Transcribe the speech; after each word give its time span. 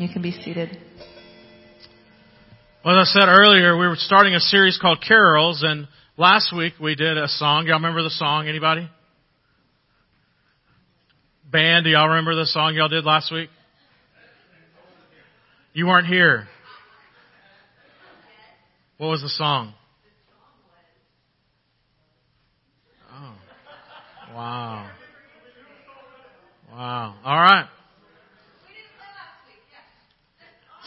You 0.00 0.08
can 0.08 0.22
be 0.22 0.32
seated. 0.32 0.78
Well, 2.82 2.98
as 2.98 3.10
I 3.14 3.20
said 3.20 3.28
earlier, 3.28 3.76
we 3.76 3.86
were 3.86 3.96
starting 3.96 4.34
a 4.34 4.40
series 4.40 4.78
called 4.80 5.04
Carols, 5.06 5.62
and 5.62 5.88
last 6.16 6.56
week 6.56 6.72
we 6.80 6.94
did 6.94 7.18
a 7.18 7.28
song. 7.28 7.66
Y'all 7.66 7.76
remember 7.76 8.02
the 8.02 8.08
song? 8.08 8.48
Anybody? 8.48 8.88
Band, 11.52 11.84
do 11.84 11.90
y'all 11.90 12.08
remember 12.08 12.34
the 12.34 12.46
song 12.46 12.74
y'all 12.74 12.88
did 12.88 13.04
last 13.04 13.30
week? 13.30 13.50
You 15.74 15.86
weren't 15.86 16.06
here. 16.06 16.48
What 18.96 19.08
was 19.08 19.20
the 19.20 19.28
song? 19.28 19.74
Oh. 23.12 23.34
Wow. 24.34 24.90
Wow. 26.72 27.16
All 27.22 27.38
right. 27.38 27.68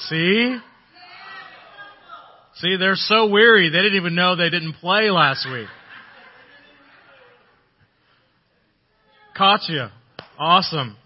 See? 0.09 0.57
See, 2.55 2.77
they're 2.77 2.95
so 2.95 3.27
weary, 3.27 3.69
they 3.69 3.79
didn't 3.79 3.97
even 3.97 4.15
know 4.15 4.35
they 4.35 4.49
didn't 4.49 4.73
play 4.73 5.09
last 5.09 5.47
week. 5.51 5.67
Caught 9.35 9.61
you. 9.69 9.87
Awesome. 10.37 10.97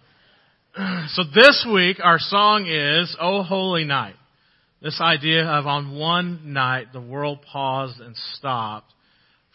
So 1.10 1.24
this 1.34 1.66
week, 1.74 1.98
our 2.04 2.20
song 2.20 2.68
is, 2.68 3.16
Oh 3.20 3.42
Holy 3.42 3.84
Night. 3.84 4.14
This 4.80 5.02
idea 5.02 5.44
of 5.44 5.66
on 5.66 5.98
one 5.98 6.54
night, 6.54 6.94
the 6.94 7.02
world 7.02 7.40
paused 7.52 8.00
and 8.00 8.16
stopped 8.34 8.94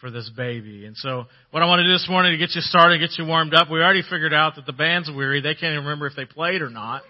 for 0.01 0.11
this 0.11 0.29
baby. 0.35 0.85
And 0.85 0.97
so 0.97 1.25
what 1.51 1.63
I 1.63 1.65
want 1.65 1.79
to 1.79 1.83
do 1.85 1.93
this 1.93 2.07
morning 2.09 2.33
to 2.33 2.37
get 2.37 2.53
you 2.55 2.61
started, 2.61 2.99
get 2.99 3.17
you 3.17 3.25
warmed 3.25 3.53
up, 3.53 3.69
we 3.71 3.79
already 3.79 4.01
figured 4.01 4.33
out 4.33 4.57
that 4.57 4.65
the 4.65 4.73
band's 4.73 5.09
weary. 5.09 5.39
They 5.39 5.53
can't 5.53 5.71
even 5.71 5.85
remember 5.85 6.07
if 6.07 6.15
they 6.17 6.25
played 6.25 6.61
or 6.61 6.69
not. 6.69 7.03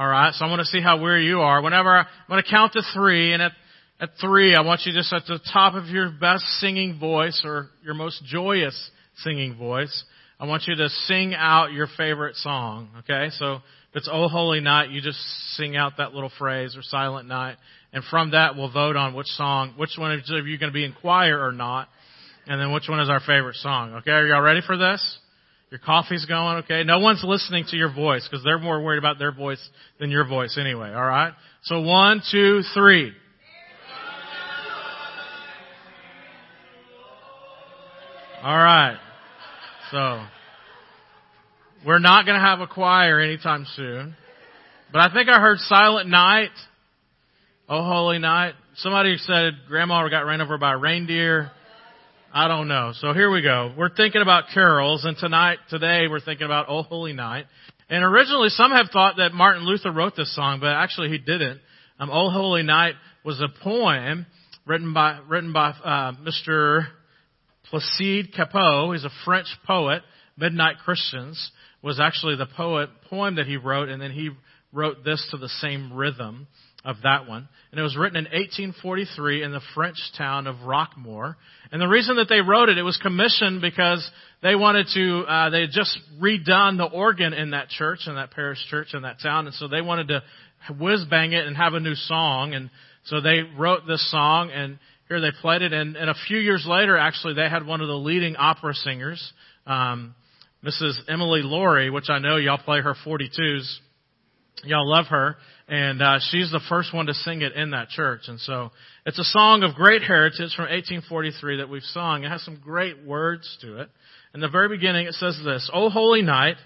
Alright, 0.00 0.32
so 0.32 0.46
I 0.46 0.48
want 0.48 0.60
to 0.60 0.64
see 0.64 0.80
how 0.80 0.98
weary 0.98 1.26
you 1.26 1.40
are. 1.40 1.60
Whenever 1.60 1.90
I, 1.90 1.98
I'm 2.00 2.06
going 2.26 2.42
to 2.42 2.50
count 2.50 2.72
to 2.72 2.80
three, 2.94 3.34
and 3.34 3.42
at, 3.42 3.52
at 4.00 4.08
three, 4.18 4.54
I 4.54 4.62
want 4.62 4.80
you 4.86 4.94
just 4.94 5.12
at 5.12 5.26
the 5.26 5.38
top 5.52 5.74
of 5.74 5.88
your 5.88 6.10
best 6.10 6.42
singing 6.58 6.98
voice, 6.98 7.42
or 7.44 7.68
your 7.84 7.92
most 7.92 8.24
joyous 8.24 8.90
singing 9.18 9.58
voice, 9.58 10.04
I 10.38 10.46
want 10.46 10.62
you 10.66 10.74
to 10.74 10.88
sing 10.88 11.34
out 11.34 11.72
your 11.72 11.86
favorite 11.98 12.36
song, 12.36 12.88
okay? 13.00 13.28
So 13.32 13.56
if 13.56 13.96
it's 13.96 14.08
Oh 14.10 14.28
Holy 14.28 14.60
Night, 14.60 14.88
you 14.88 15.02
just 15.02 15.18
sing 15.56 15.76
out 15.76 15.98
that 15.98 16.14
little 16.14 16.32
phrase, 16.38 16.78
or 16.78 16.82
Silent 16.82 17.28
Night, 17.28 17.58
and 17.92 18.02
from 18.02 18.30
that 18.30 18.56
we'll 18.56 18.72
vote 18.72 18.96
on 18.96 19.12
which 19.12 19.28
song, 19.28 19.74
which 19.76 19.98
one 19.98 20.12
of 20.12 20.20
you 20.26 20.54
are 20.54 20.58
going 20.58 20.72
to 20.72 20.72
be 20.72 20.86
in 20.86 20.94
choir 20.94 21.38
or 21.46 21.52
not, 21.52 21.90
and 22.46 22.58
then 22.58 22.72
which 22.72 22.88
one 22.88 23.00
is 23.00 23.10
our 23.10 23.20
favorite 23.20 23.56
song, 23.56 23.96
okay? 23.96 24.12
Are 24.12 24.26
y'all 24.26 24.40
ready 24.40 24.62
for 24.66 24.78
this? 24.78 25.18
Your 25.70 25.78
coffee's 25.78 26.24
going, 26.26 26.58
okay? 26.64 26.82
No 26.82 26.98
one's 26.98 27.22
listening 27.22 27.64
to 27.68 27.76
your 27.76 27.92
voice 27.92 28.26
because 28.28 28.42
they're 28.44 28.58
more 28.58 28.82
worried 28.82 28.98
about 28.98 29.20
their 29.20 29.32
voice 29.32 29.60
than 30.00 30.10
your 30.10 30.26
voice 30.26 30.58
anyway, 30.58 30.88
alright? 30.88 31.32
So 31.62 31.80
one, 31.82 32.22
two, 32.30 32.62
three. 32.74 33.12
Alright. 38.42 38.96
So, 39.92 40.24
we're 41.86 41.98
not 41.98 42.26
gonna 42.26 42.40
have 42.40 42.60
a 42.60 42.66
choir 42.66 43.20
anytime 43.20 43.66
soon. 43.76 44.16
But 44.92 45.02
I 45.02 45.14
think 45.14 45.28
I 45.28 45.38
heard 45.40 45.58
Silent 45.58 46.08
Night. 46.08 46.50
Oh 47.68 47.84
Holy 47.84 48.18
Night. 48.18 48.54
Somebody 48.76 49.18
said 49.18 49.52
Grandma 49.68 50.08
got 50.08 50.26
ran 50.26 50.40
over 50.40 50.58
by 50.58 50.72
a 50.72 50.78
reindeer. 50.78 51.52
I 52.32 52.46
don't 52.46 52.68
know. 52.68 52.92
So 52.94 53.12
here 53.12 53.28
we 53.28 53.42
go. 53.42 53.74
We're 53.76 53.92
thinking 53.92 54.22
about 54.22 54.44
carols, 54.54 55.04
and 55.04 55.16
tonight, 55.16 55.58
today, 55.68 56.06
we're 56.08 56.20
thinking 56.20 56.44
about 56.44 56.66
Oh 56.68 56.82
Holy 56.82 57.12
Night. 57.12 57.46
And 57.88 58.04
originally, 58.04 58.50
some 58.50 58.70
have 58.70 58.86
thought 58.92 59.16
that 59.16 59.32
Martin 59.32 59.64
Luther 59.64 59.90
wrote 59.90 60.14
this 60.14 60.32
song, 60.36 60.60
but 60.60 60.68
actually 60.68 61.08
he 61.08 61.18
didn't. 61.18 61.60
Um, 61.98 62.08
oh 62.08 62.30
Holy 62.30 62.62
Night 62.62 62.94
was 63.24 63.40
a 63.40 63.48
poem 63.64 64.26
written 64.64 64.94
by 64.94 65.18
written 65.28 65.52
by 65.52 65.70
uh, 65.70 66.12
Mr. 66.22 66.86
Placide 67.68 68.32
Cappeau. 68.32 68.92
He's 68.94 69.04
a 69.04 69.10
French 69.24 69.48
poet. 69.66 70.02
Midnight 70.36 70.76
Christians 70.84 71.50
was 71.82 71.98
actually 71.98 72.36
the 72.36 72.46
poet 72.46 72.90
poem 73.08 73.36
that 73.36 73.46
he 73.46 73.56
wrote, 73.56 73.88
and 73.88 74.00
then 74.00 74.12
he 74.12 74.30
wrote 74.72 75.04
this 75.04 75.26
to 75.32 75.36
the 75.36 75.48
same 75.48 75.92
rhythm 75.92 76.46
of 76.84 76.96
that 77.02 77.28
one. 77.28 77.48
And 77.70 77.78
it 77.78 77.82
was 77.82 77.96
written 77.96 78.16
in 78.16 78.24
1843 78.24 79.42
in 79.42 79.52
the 79.52 79.60
French 79.74 79.98
town 80.16 80.46
of 80.46 80.56
Roquemaure. 80.56 81.36
And 81.70 81.80
the 81.80 81.88
reason 81.88 82.16
that 82.16 82.28
they 82.28 82.40
wrote 82.40 82.68
it, 82.68 82.78
it 82.78 82.82
was 82.82 82.96
commissioned 82.96 83.60
because 83.60 84.08
they 84.42 84.54
wanted 84.54 84.86
to, 84.94 85.20
uh, 85.20 85.50
they 85.50 85.62
had 85.62 85.70
just 85.72 85.98
redone 86.20 86.78
the 86.78 86.88
organ 86.92 87.32
in 87.32 87.50
that 87.50 87.68
church, 87.68 88.00
in 88.06 88.14
that 88.14 88.30
parish 88.30 88.58
church 88.70 88.88
in 88.94 89.02
that 89.02 89.20
town. 89.22 89.46
And 89.46 89.54
so 89.54 89.68
they 89.68 89.82
wanted 89.82 90.08
to 90.08 90.22
whiz 90.78 91.04
bang 91.08 91.32
it 91.32 91.46
and 91.46 91.56
have 91.56 91.74
a 91.74 91.80
new 91.80 91.94
song. 91.94 92.54
And 92.54 92.70
so 93.04 93.20
they 93.20 93.42
wrote 93.58 93.86
this 93.86 94.10
song 94.10 94.50
and 94.50 94.78
here 95.08 95.20
they 95.20 95.32
played 95.40 95.62
it. 95.62 95.72
And, 95.72 95.96
and 95.96 96.08
a 96.08 96.14
few 96.28 96.38
years 96.38 96.64
later, 96.66 96.96
actually, 96.96 97.34
they 97.34 97.48
had 97.48 97.66
one 97.66 97.80
of 97.80 97.88
the 97.88 97.94
leading 97.94 98.36
opera 98.36 98.74
singers, 98.74 99.32
um, 99.66 100.14
Mrs. 100.64 100.94
Emily 101.08 101.42
Laurey, 101.42 101.90
which 101.90 102.08
I 102.08 102.20
know 102.20 102.36
y'all 102.36 102.58
play 102.58 102.80
her 102.80 102.94
42s. 103.04 103.78
Y'all 104.64 104.88
love 104.88 105.06
her 105.06 105.36
and 105.70 106.02
uh, 106.02 106.18
she's 106.30 106.50
the 106.50 106.60
first 106.68 106.92
one 106.92 107.06
to 107.06 107.14
sing 107.14 107.42
it 107.42 107.52
in 107.52 107.70
that 107.70 107.90
church. 107.90 108.22
And 108.26 108.40
so 108.40 108.72
it's 109.06 109.20
a 109.20 109.24
song 109.24 109.62
of 109.62 109.76
great 109.76 110.02
heritage 110.02 110.52
from 110.56 110.64
1843 110.64 111.58
that 111.58 111.68
we've 111.68 111.82
sung. 111.84 112.24
It 112.24 112.28
has 112.28 112.42
some 112.42 112.58
great 112.60 113.04
words 113.04 113.56
to 113.60 113.80
it. 113.80 113.88
In 114.34 114.40
the 114.40 114.48
very 114.48 114.68
beginning, 114.68 115.06
it 115.06 115.14
says 115.14 115.40
this: 115.44 115.70
"O 115.72 115.88
holy 115.88 116.22
night, 116.22 116.56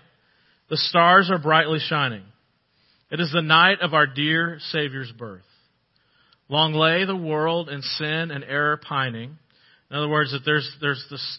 the 0.70 0.78
stars 0.78 1.30
are 1.30 1.38
brightly 1.38 1.80
shining. 1.80 2.24
It 3.10 3.20
is 3.20 3.30
the 3.30 3.42
night 3.42 3.82
of 3.82 3.92
our 3.92 4.06
dear 4.06 4.58
Savior's 4.72 5.12
birth. 5.12 5.44
Long 6.48 6.72
lay 6.72 7.04
the 7.04 7.14
world 7.14 7.68
in 7.68 7.82
sin 7.82 8.30
and 8.30 8.42
error 8.42 8.78
pining." 8.78 9.36
In 9.90 9.96
other 9.98 10.08
words, 10.08 10.32
that 10.32 10.46
there's 10.46 10.74
there's 10.80 11.04
this 11.10 11.38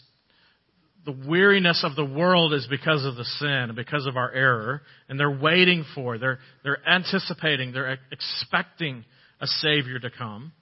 the 1.06 1.16
weariness 1.26 1.84
of 1.84 1.94
the 1.94 2.04
world 2.04 2.52
is 2.52 2.66
because 2.68 3.04
of 3.04 3.14
the 3.14 3.24
sin, 3.24 3.72
because 3.76 4.06
of 4.06 4.16
our 4.16 4.30
error, 4.32 4.82
and 5.08 5.18
they're 5.18 5.30
waiting 5.30 5.84
for, 5.94 6.18
they're, 6.18 6.40
they're 6.64 6.86
anticipating, 6.86 7.72
they're 7.72 7.98
expecting 8.10 9.04
a 9.40 9.46
Savior 9.46 10.00
to 10.00 10.10
come. 10.10 10.52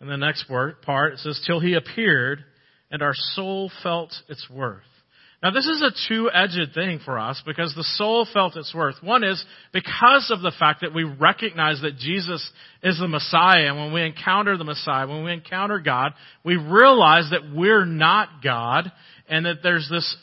And 0.00 0.08
the 0.08 0.16
next 0.16 0.44
part, 0.48 1.12
it 1.12 1.18
says, 1.18 1.42
till 1.44 1.58
He 1.58 1.74
appeared, 1.74 2.44
and 2.90 3.02
our 3.02 3.14
soul 3.14 3.72
felt 3.82 4.14
its 4.28 4.48
worth. 4.48 4.84
Now 5.40 5.52
this 5.52 5.66
is 5.66 5.82
a 5.82 6.08
two-edged 6.08 6.74
thing 6.74 6.98
for 7.04 7.16
us 7.16 7.40
because 7.46 7.72
the 7.76 7.84
soul 7.84 8.26
felt 8.32 8.56
its 8.56 8.74
worth. 8.74 8.96
One 9.02 9.22
is 9.22 9.42
because 9.72 10.32
of 10.34 10.40
the 10.42 10.52
fact 10.58 10.80
that 10.80 10.92
we 10.92 11.04
recognize 11.04 11.80
that 11.82 11.96
Jesus 11.96 12.50
is 12.82 12.98
the 12.98 13.06
Messiah 13.06 13.68
and 13.68 13.76
when 13.76 13.92
we 13.92 14.02
encounter 14.02 14.56
the 14.56 14.64
Messiah, 14.64 15.06
when 15.06 15.22
we 15.22 15.32
encounter 15.32 15.78
God, 15.78 16.12
we 16.44 16.56
realize 16.56 17.30
that 17.30 17.54
we're 17.54 17.84
not 17.84 18.42
God 18.42 18.90
and 19.28 19.46
that 19.46 19.58
there's 19.62 19.88
this, 19.90 20.16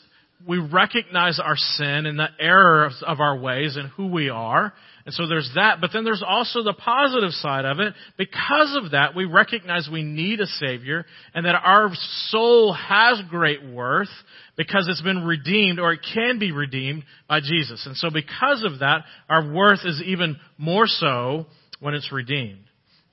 we 0.46 0.58
recognize 0.58 1.40
our 1.42 1.56
sin 1.56 2.06
and 2.06 2.18
the 2.18 2.28
errors 2.38 3.02
of 3.06 3.20
our 3.20 3.38
ways 3.38 3.76
and 3.76 3.88
who 3.90 4.08
we 4.08 4.28
are. 4.28 4.72
And 5.06 5.14
so 5.14 5.28
there's 5.28 5.50
that, 5.54 5.80
but 5.80 5.90
then 5.92 6.04
there's 6.04 6.24
also 6.26 6.62
the 6.62 6.72
positive 6.72 7.30
side 7.30 7.64
of 7.64 7.78
it. 7.78 7.94
Because 8.18 8.76
of 8.82 8.90
that, 8.90 9.14
we 9.14 9.24
recognize 9.24 9.88
we 9.90 10.02
need 10.02 10.40
a 10.40 10.46
Savior 10.46 11.06
and 11.32 11.46
that 11.46 11.54
our 11.54 11.90
soul 12.28 12.72
has 12.72 13.22
great 13.30 13.64
worth 13.64 14.10
because 14.56 14.88
it's 14.88 15.02
been 15.02 15.24
redeemed 15.24 15.78
or 15.78 15.92
it 15.92 16.00
can 16.12 16.38
be 16.38 16.50
redeemed 16.50 17.04
by 17.28 17.40
Jesus. 17.40 17.86
And 17.86 17.96
so 17.96 18.10
because 18.10 18.64
of 18.64 18.80
that, 18.80 19.04
our 19.28 19.52
worth 19.52 19.80
is 19.84 20.02
even 20.04 20.36
more 20.58 20.86
so 20.86 21.46
when 21.80 21.94
it's 21.94 22.10
redeemed. 22.10 22.64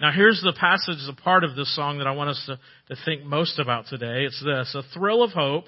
Now 0.01 0.11
here's 0.11 0.41
the 0.41 0.53
passage, 0.59 0.97
the 1.05 1.13
part 1.21 1.43
of 1.43 1.55
this 1.55 1.73
song 1.75 1.99
that 1.99 2.07
I 2.07 2.11
want 2.11 2.31
us 2.31 2.43
to, 2.47 2.59
to 2.93 3.01
think 3.05 3.23
most 3.23 3.59
about 3.59 3.85
today. 3.85 4.25
It's 4.25 4.43
this, 4.43 4.75
a 4.75 4.83
thrill 4.93 5.23
of 5.23 5.31
hope 5.31 5.65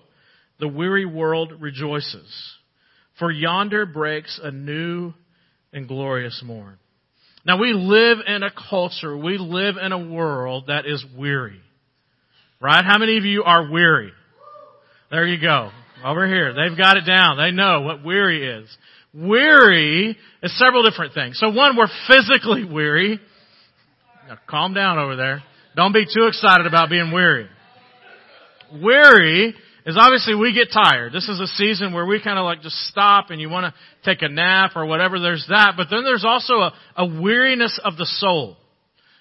the 0.60 0.68
weary 0.68 1.06
world 1.06 1.54
rejoices. 1.60 2.56
For 3.20 3.32
yonder 3.32 3.86
breaks 3.86 4.40
a 4.42 4.52
new 4.52 5.14
and 5.72 5.88
glorious 5.88 6.42
morn. 6.46 6.78
Now 7.46 7.60
we 7.60 7.74
live 7.74 8.20
in 8.26 8.44
a 8.44 8.52
culture, 8.70 9.16
we 9.16 9.38
live 9.38 9.76
in 9.82 9.92
a 9.92 10.00
world 10.00 10.66
that 10.68 10.86
is 10.86 11.06
weary. 11.18 11.62
Right? 12.60 12.84
How 12.84 12.98
many 12.98 13.18
of 13.18 13.26
you 13.26 13.44
are 13.44 13.70
weary? 13.70 14.12
There 15.12 15.28
you 15.28 15.40
go. 15.40 15.72
Over 16.04 16.28
here. 16.28 16.54
They've 16.54 16.78
got 16.78 16.98
it 16.98 17.06
down. 17.06 17.38
They 17.38 17.52
know 17.52 17.82
what 17.82 18.04
weary 18.04 18.60
is. 18.60 18.78
Weary 19.14 20.18
is 20.44 20.60
several 20.60 20.84
different 20.84 21.14
things. 21.14 21.40
So 21.40 21.50
one, 21.52 21.78
we're 21.78 21.88
physically 22.08 22.66
weary. 22.66 23.20
Now 24.28 24.38
calm 24.50 24.74
down 24.74 24.98
over 24.98 25.16
there. 25.16 25.44
Don't 25.76 25.94
be 25.94 26.06
too 26.06 26.26
excited 26.28 26.66
about 26.66 26.90
being 26.90 27.12
weary. 27.12 27.48
Weary 28.82 29.54
is 29.86 29.98
obviously 30.00 30.34
we 30.36 30.54
get 30.54 30.70
tired. 30.74 31.14
This 31.14 31.30
is 31.30 31.40
a 31.40 31.48
season 31.48 31.94
where 31.94 32.06
we 32.06 32.22
kind 32.22 32.40
of 32.40 32.46
like 32.46 32.62
just 32.62 32.76
stop 32.88 33.30
and 33.30 33.40
you 33.40 33.50
want 33.50 33.74
to 33.74 34.10
take 34.10 34.24
a 34.24 34.30
nap 34.30 34.72
or 34.76 34.86
whatever. 34.86 35.20
There's 35.20 35.46
that. 35.50 35.74
But 35.78 35.88
then 35.92 36.04
there's 36.04 36.26
also 36.26 36.54
a, 36.54 36.74
a 36.98 37.22
weariness 37.22 37.80
of 37.84 37.96
the 37.96 38.06
soul. 38.06 38.58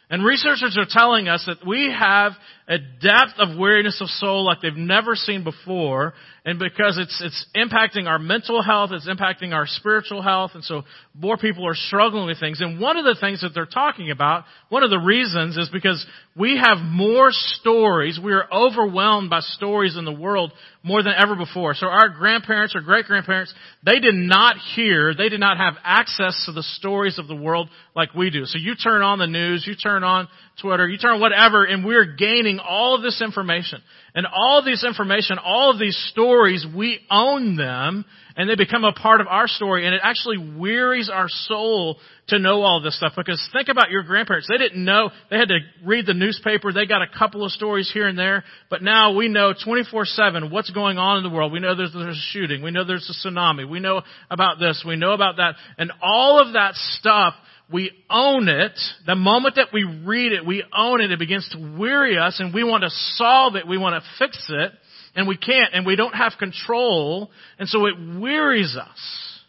And 0.08 0.25
researchers 0.25 0.76
are 0.78 0.87
telling 0.88 1.28
us 1.28 1.44
that 1.46 1.66
we 1.66 1.90
have 1.90 2.32
a 2.66 2.78
depth 2.78 3.34
of 3.38 3.58
weariness 3.58 4.00
of 4.00 4.08
soul 4.08 4.44
like 4.44 4.62
they've 4.62 4.75
never 4.75 5.14
seen 5.14 5.44
before. 5.44 6.14
And 6.46 6.58
because 6.58 6.99
it's, 6.99 7.22
it's 7.22 7.46
impacting 7.55 8.06
our 8.06 8.19
mental 8.19 8.62
health, 8.62 8.90
it's 8.93 9.08
impacting 9.08 9.52
our 9.52 9.66
spiritual 9.66 10.22
health. 10.22 10.52
And 10.55 10.64
so 10.64 10.82
more 11.14 11.37
people 11.37 11.66
are 11.66 11.75
struggling 11.75 12.26
with 12.26 12.40
things. 12.40 12.62
And 12.62 12.81
one 12.81 12.96
of 12.96 13.05
the 13.05 13.16
things 13.20 13.43
that 13.43 13.50
they're 13.55 13.66
talking 13.66 14.11
about, 14.11 14.44
one 14.70 14.82
of 14.82 14.90
the 14.90 14.99
reasons 14.99 15.58
is 15.58 15.69
because 15.70 16.05
we 16.37 16.56
have 16.62 16.78
more 16.78 17.28
stories. 17.31 18.19
We 18.22 18.32
are 18.32 18.50
overwhelmed 18.50 19.28
by 19.28 19.40
stories 19.40 19.96
in 19.96 20.06
the 20.06 20.12
world 20.12 20.50
more 20.82 21.02
than 21.02 21.14
ever 21.17 21.37
before. 21.37 21.75
So 21.75 21.87
our 21.87 22.08
grandparents 22.08 22.75
or 22.75 22.81
great 22.81 23.06
grandparents, 23.06 23.52
they 23.84 24.00
did 24.00 24.14
not 24.14 24.56
hear, 24.75 25.14
they 25.14 25.28
did 25.28 25.40
not 25.40 25.58
have 25.58 25.75
access 25.84 26.44
to 26.46 26.52
the 26.52 26.62
stories 26.62 27.19
of 27.19 27.26
the 27.26 27.37
world 27.37 27.69
like 27.94 28.14
we 28.14 28.31
do. 28.31 28.46
So 28.46 28.58
you 28.58 28.75
turn 28.75 29.02
on 29.02 29.19
the 29.19 29.26
news, 29.26 29.64
you 29.67 29.76
turn 29.76 30.02
on 30.02 30.28
Twitter, 30.60 30.88
you 30.88 30.98
turn 30.98 31.20
whatever, 31.20 31.64
and 31.64 31.84
we're 31.84 32.14
gaining 32.16 32.60
all 32.60 32.94
of 32.94 33.02
this 33.02 33.20
information. 33.20 33.82
And 34.14 34.26
all 34.26 34.60
of 34.60 34.64
this 34.64 34.84
information, 34.84 35.38
all 35.44 35.72
of 35.72 35.78
these 35.80 35.96
stories, 36.10 36.64
we 36.74 37.00
own 37.10 37.56
them, 37.56 38.04
and 38.36 38.48
they 38.48 38.54
become 38.54 38.84
a 38.84 38.92
part 38.92 39.20
of 39.20 39.26
our 39.26 39.48
story, 39.48 39.84
and 39.84 39.94
it 39.94 40.00
actually 40.04 40.38
wearies 40.56 41.10
our 41.12 41.26
soul 41.28 41.98
to 42.28 42.38
know 42.38 42.62
all 42.62 42.80
this 42.80 42.96
stuff. 42.96 43.14
Because 43.16 43.46
think 43.52 43.68
about 43.68 43.90
your 43.90 44.04
grandparents. 44.04 44.48
They 44.48 44.58
didn't 44.58 44.84
know, 44.84 45.10
they 45.30 45.36
had 45.36 45.48
to 45.48 45.58
read 45.84 46.06
the 46.06 46.14
newspaper, 46.14 46.72
they 46.72 46.86
got 46.86 47.02
a 47.02 47.18
couple 47.18 47.44
of 47.44 47.50
stories 47.50 47.90
here 47.92 48.06
and 48.06 48.18
there, 48.18 48.44
but 48.70 48.82
now 48.82 49.16
we 49.16 49.28
know 49.28 49.54
24-7 49.54 50.50
what's 50.50 50.70
going 50.70 50.98
on 50.98 51.18
in 51.18 51.24
the 51.24 51.36
world. 51.36 51.52
We 51.52 51.60
know 51.60 51.74
there's, 51.74 51.92
there's 51.92 52.16
a 52.16 52.30
shooting, 52.30 52.62
we 52.62 52.70
know 52.70 52.84
there's 52.84 53.10
a 53.10 53.28
tsunami, 53.28 53.68
we 53.68 53.80
know 53.80 54.02
about 54.30 54.60
this, 54.60 54.84
we 54.86 54.94
know 54.94 55.12
about 55.12 55.36
that, 55.36 55.56
and 55.78 55.92
all 56.00 56.40
of 56.40 56.54
that 56.54 56.74
stuff 56.74 57.34
we 57.74 57.90
own 58.08 58.48
it. 58.48 58.78
The 59.04 59.16
moment 59.16 59.56
that 59.56 59.70
we 59.72 59.82
read 59.82 60.30
it, 60.30 60.46
we 60.46 60.62
own 60.72 61.00
it. 61.00 61.10
It 61.10 61.18
begins 61.18 61.48
to 61.50 61.76
weary 61.76 62.16
us 62.16 62.38
and 62.38 62.54
we 62.54 62.62
want 62.62 62.84
to 62.84 62.90
solve 63.16 63.56
it. 63.56 63.66
We 63.66 63.78
want 63.78 64.00
to 64.00 64.24
fix 64.24 64.46
it 64.48 64.70
and 65.16 65.26
we 65.26 65.36
can't 65.36 65.74
and 65.74 65.84
we 65.84 65.96
don't 65.96 66.14
have 66.14 66.34
control. 66.38 67.32
And 67.58 67.68
so 67.68 67.86
it 67.86 67.94
wearies 68.20 68.76
us. 68.80 69.40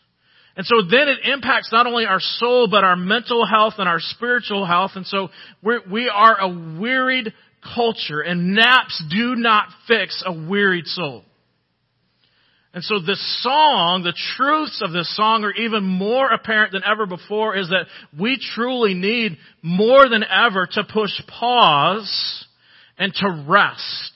And 0.58 0.66
so 0.66 0.78
then 0.90 1.08
it 1.08 1.20
impacts 1.32 1.70
not 1.72 1.86
only 1.86 2.08
our 2.08 2.20
soul, 2.20 2.68
but 2.68 2.84
our 2.84 2.96
mental 2.96 3.46
health 3.46 3.76
and 3.78 3.88
our 3.88 4.00
spiritual 4.00 4.66
health. 4.66 4.92
And 4.96 5.06
so 5.06 5.30
we're, 5.62 5.82
we 5.88 6.10
are 6.10 6.40
a 6.40 6.80
wearied 6.80 7.32
culture 7.76 8.22
and 8.22 8.56
naps 8.56 9.04
do 9.08 9.36
not 9.36 9.68
fix 9.88 10.24
a 10.26 10.34
wearied 10.34 10.88
soul. 10.88 11.26
And 12.76 12.84
so 12.84 13.00
this 13.00 13.42
song, 13.42 14.04
the 14.04 14.14
truths 14.36 14.82
of 14.84 14.92
this 14.92 15.16
song 15.16 15.46
are 15.46 15.54
even 15.54 15.86
more 15.86 16.28
apparent 16.28 16.74
than 16.74 16.84
ever 16.84 17.06
before 17.06 17.56
is 17.56 17.70
that 17.70 17.86
we 18.20 18.38
truly 18.54 18.94
need 18.94 19.38
more 19.62 20.10
than 20.10 20.26
ever 20.26 20.68
to 20.74 20.84
push 20.84 21.12
pause 21.26 22.46
and 22.98 23.14
to 23.14 23.46
rest. 23.48 24.12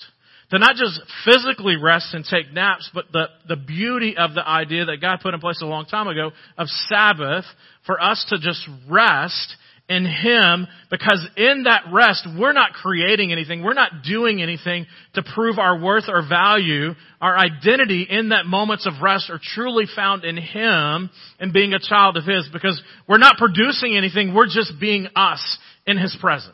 To 0.51 0.59
not 0.59 0.75
just 0.75 0.99
physically 1.23 1.77
rest 1.81 2.13
and 2.13 2.25
take 2.25 2.51
naps, 2.51 2.89
but 2.93 3.05
the, 3.13 3.27
the 3.47 3.55
beauty 3.55 4.17
of 4.17 4.33
the 4.33 4.45
idea 4.45 4.83
that 4.85 4.97
God 4.99 5.19
put 5.23 5.33
in 5.33 5.39
place 5.39 5.61
a 5.61 5.65
long 5.65 5.85
time 5.85 6.07
ago 6.09 6.31
of 6.57 6.67
Sabbath 6.89 7.45
for 7.85 8.01
us 8.01 8.25
to 8.27 8.39
just 8.39 8.67
rest 8.89 9.55
in 9.89 10.05
Him 10.05 10.67
because 10.91 11.27
in 11.35 11.63
that 11.63 11.85
rest, 11.91 12.27
we're 12.37 12.53
not 12.53 12.73
creating 12.73 13.31
anything. 13.31 13.63
We're 13.63 13.73
not 13.73 14.03
doing 14.07 14.41
anything 14.41 14.85
to 15.15 15.23
prove 15.23 15.57
our 15.57 15.81
worth 15.81 16.05
or 16.07 16.21
value. 16.27 16.91
Our 17.19 17.35
identity 17.35 18.05
in 18.07 18.29
that 18.29 18.45
moments 18.45 18.85
of 18.85 19.01
rest 19.01 19.31
are 19.31 19.39
truly 19.41 19.85
found 19.93 20.23
in 20.23 20.37
Him 20.37 21.09
and 21.39 21.51
being 21.51 21.73
a 21.73 21.79
child 21.79 22.17
of 22.17 22.23
His 22.23 22.47
because 22.53 22.79
we're 23.07 23.17
not 23.17 23.37
producing 23.37 23.97
anything. 23.97 24.33
We're 24.33 24.45
just 24.45 24.73
being 24.79 25.07
us 25.15 25.57
in 25.87 25.97
His 25.97 26.15
presence. 26.21 26.53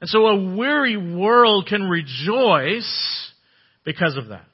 And 0.00 0.08
so 0.08 0.26
a 0.26 0.56
weary 0.56 0.96
world 0.96 1.66
can 1.66 1.82
rejoice 1.82 3.32
because 3.84 4.16
of 4.16 4.28
that. 4.28 4.46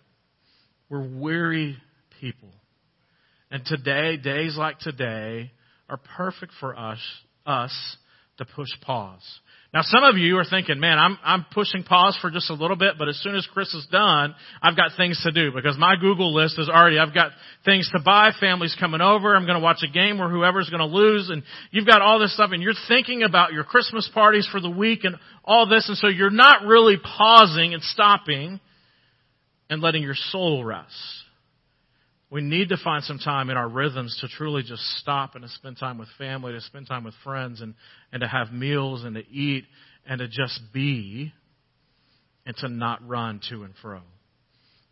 We're 0.88 1.06
weary 1.06 1.76
people. 2.20 2.48
And 3.50 3.64
today, 3.64 4.16
days 4.16 4.56
like 4.56 4.78
today, 4.78 5.50
are 5.88 6.00
perfect 6.16 6.52
for 6.60 6.78
us 6.78 6.98
us 7.46 7.72
to 8.38 8.44
push 8.44 8.70
pause. 8.82 9.40
Now 9.72 9.82
some 9.82 10.02
of 10.02 10.16
you 10.16 10.36
are 10.38 10.44
thinking, 10.44 10.80
man, 10.80 10.98
I'm, 10.98 11.16
I'm 11.22 11.46
pushing 11.54 11.84
pause 11.84 12.18
for 12.20 12.28
just 12.30 12.50
a 12.50 12.54
little 12.54 12.76
bit, 12.76 12.94
but 12.98 13.08
as 13.08 13.20
soon 13.22 13.36
as 13.36 13.46
Chris 13.52 13.72
is 13.72 13.86
done, 13.92 14.34
I've 14.60 14.76
got 14.76 14.92
things 14.96 15.20
to 15.22 15.30
do 15.30 15.52
because 15.54 15.78
my 15.78 15.94
Google 16.00 16.34
list 16.34 16.58
is 16.58 16.68
already, 16.68 16.98
I've 16.98 17.14
got 17.14 17.30
things 17.64 17.88
to 17.92 18.00
buy, 18.04 18.30
families 18.40 18.76
coming 18.80 19.00
over, 19.00 19.36
I'm 19.36 19.46
gonna 19.46 19.60
watch 19.60 19.84
a 19.88 19.92
game 19.92 20.18
where 20.18 20.28
whoever's 20.28 20.68
gonna 20.70 20.86
lose, 20.86 21.30
and 21.30 21.44
you've 21.70 21.86
got 21.86 22.02
all 22.02 22.18
this 22.18 22.34
stuff 22.34 22.50
and 22.52 22.62
you're 22.62 22.72
thinking 22.88 23.22
about 23.22 23.52
your 23.52 23.62
Christmas 23.62 24.10
parties 24.12 24.48
for 24.50 24.60
the 24.60 24.70
week 24.70 25.04
and 25.04 25.14
all 25.44 25.68
this, 25.68 25.88
and 25.88 25.96
so 25.98 26.08
you're 26.08 26.30
not 26.30 26.64
really 26.64 26.96
pausing 26.96 27.72
and 27.72 27.82
stopping 27.82 28.58
and 29.68 29.80
letting 29.80 30.02
your 30.02 30.16
soul 30.16 30.64
rest. 30.64 31.19
We 32.30 32.42
need 32.42 32.68
to 32.68 32.76
find 32.76 33.02
some 33.02 33.18
time 33.18 33.50
in 33.50 33.56
our 33.56 33.68
rhythms 33.68 34.16
to 34.20 34.28
truly 34.28 34.62
just 34.62 34.82
stop 34.98 35.34
and 35.34 35.42
to 35.42 35.48
spend 35.48 35.78
time 35.78 35.98
with 35.98 36.08
family, 36.16 36.52
to 36.52 36.60
spend 36.60 36.86
time 36.86 37.02
with 37.02 37.14
friends, 37.24 37.60
and, 37.60 37.74
and 38.12 38.20
to 38.20 38.28
have 38.28 38.52
meals 38.52 39.02
and 39.04 39.16
to 39.16 39.28
eat 39.28 39.64
and 40.06 40.20
to 40.20 40.28
just 40.28 40.60
be 40.72 41.32
and 42.46 42.56
to 42.58 42.68
not 42.68 43.06
run 43.06 43.40
to 43.50 43.64
and 43.64 43.74
fro. 43.82 44.00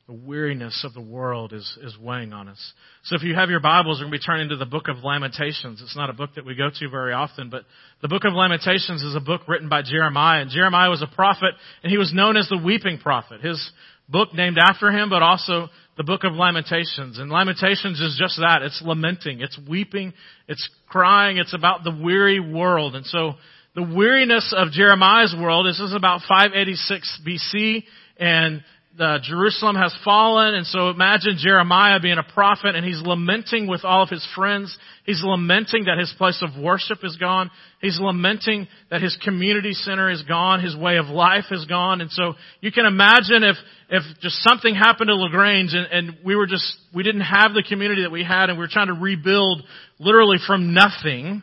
The 0.09 0.15
weariness 0.15 0.85
of 0.85 0.95
the 0.95 1.03
world 1.03 1.53
is, 1.53 1.79
is 1.83 1.97
weighing 1.99 2.33
on 2.33 2.49
us. 2.49 2.73
So 3.05 3.15
if 3.15 3.23
you 3.23 3.35
have 3.35 3.51
your 3.51 3.61
Bibles, 3.61 3.99
we're 3.99 4.07
going 4.07 4.13
to 4.13 4.19
be 4.19 4.25
turning 4.25 4.49
to 4.49 4.57
the 4.57 4.65
book 4.65 4.89
of 4.89 5.05
Lamentations. 5.05 5.83
It's 5.83 5.97
not 5.97 6.09
a 6.09 6.15
book 6.15 6.31
that 6.37 6.47
we 6.47 6.55
go 6.55 6.71
to 6.71 6.89
very 6.89 7.13
often, 7.13 7.51
but 7.51 7.65
the 8.01 8.09
book 8.09 8.25
of 8.25 8.33
Lamentations 8.33 9.03
is 9.03 9.15
a 9.15 9.21
book 9.21 9.43
written 9.47 9.69
by 9.69 9.83
Jeremiah. 9.83 10.41
And 10.41 10.51
Jeremiah 10.51 10.89
was 10.89 11.03
a 11.03 11.15
prophet, 11.15 11.51
and 11.83 11.93
he 11.93 11.99
was 11.99 12.15
known 12.15 12.39
as 12.39 12.49
the 12.49 12.57
weeping 12.57 12.99
prophet. 12.99 13.43
His 13.43 13.71
book 14.09 14.33
named 14.35 14.59
after 14.59 14.91
him, 14.91 15.11
but 15.11 15.23
also 15.23 15.69
the 15.97 16.05
book 16.05 16.25
of 16.25 16.33
Lamentations. 16.33 17.19
And 17.19 17.31
Lamentations 17.31 18.01
is 18.01 18.17
just 18.19 18.37
that. 18.37 18.63
It's 18.63 18.81
lamenting. 18.85 19.41
It's 19.41 19.59
weeping. 19.69 20.15
It's 20.47 20.69
crying. 20.89 21.39
It's 21.39 21.55
about 21.55 21.85
the 21.85 21.91
weary 21.91 22.41
world. 22.41 22.95
And 22.95 23.05
so 23.05 23.35
the 23.75 23.83
weariness 23.83 24.55
of 24.57 24.71
Jeremiah's 24.71 25.35
world, 25.39 25.67
this 25.67 25.81
is 25.81 25.93
about 25.95 26.21
586 26.29 27.21
BC 27.27 27.85
and 28.19 28.63
uh, 29.01 29.19
Jerusalem 29.23 29.77
has 29.77 29.95
fallen, 30.05 30.55
and 30.55 30.67
so 30.67 30.91
imagine 30.91 31.37
Jeremiah 31.39 32.01
being 32.01 32.19
a 32.19 32.33
prophet, 32.35 32.75
and 32.75 32.85
he's 32.85 33.01
lamenting 33.01 33.67
with 33.67 33.85
all 33.85 34.03
of 34.03 34.09
his 34.09 34.27
friends. 34.35 34.77
He's 35.05 35.23
lamenting 35.25 35.85
that 35.85 35.99
his 35.99 36.13
place 36.19 36.43
of 36.43 36.61
worship 36.61 36.99
is 37.03 37.17
gone. 37.17 37.51
He's 37.81 37.99
lamenting 38.01 38.67
that 38.91 39.01
his 39.01 39.17
community 39.25 39.73
center 39.73 40.11
is 40.11 40.23
gone. 40.23 40.63
His 40.63 40.77
way 40.77 40.97
of 40.97 41.07
life 41.07 41.47
is 41.51 41.65
gone. 41.67 42.01
And 42.01 42.11
so 42.11 42.35
you 42.61 42.73
can 42.73 42.87
imagine 42.87 43.45
if 43.45 43.57
if 43.91 44.03
just 44.21 44.37
something 44.43 44.75
happened 44.75 45.09
to 45.09 45.15
La 45.15 45.29
Grange, 45.29 45.73
and, 45.73 45.87
and 45.87 46.19
we 46.25 46.37
were 46.37 46.47
just 46.47 46.77
we 46.95 47.03
didn't 47.03 47.23
have 47.23 47.55
the 47.55 47.65
community 47.67 48.03
that 48.03 48.11
we 48.11 48.25
had, 48.25 48.51
and 48.51 48.59
we 48.59 48.65
were 48.65 48.69
trying 48.69 48.89
to 48.89 48.95
rebuild 48.95 49.63
literally 49.99 50.39
from 50.47 50.75
nothing. 50.75 51.43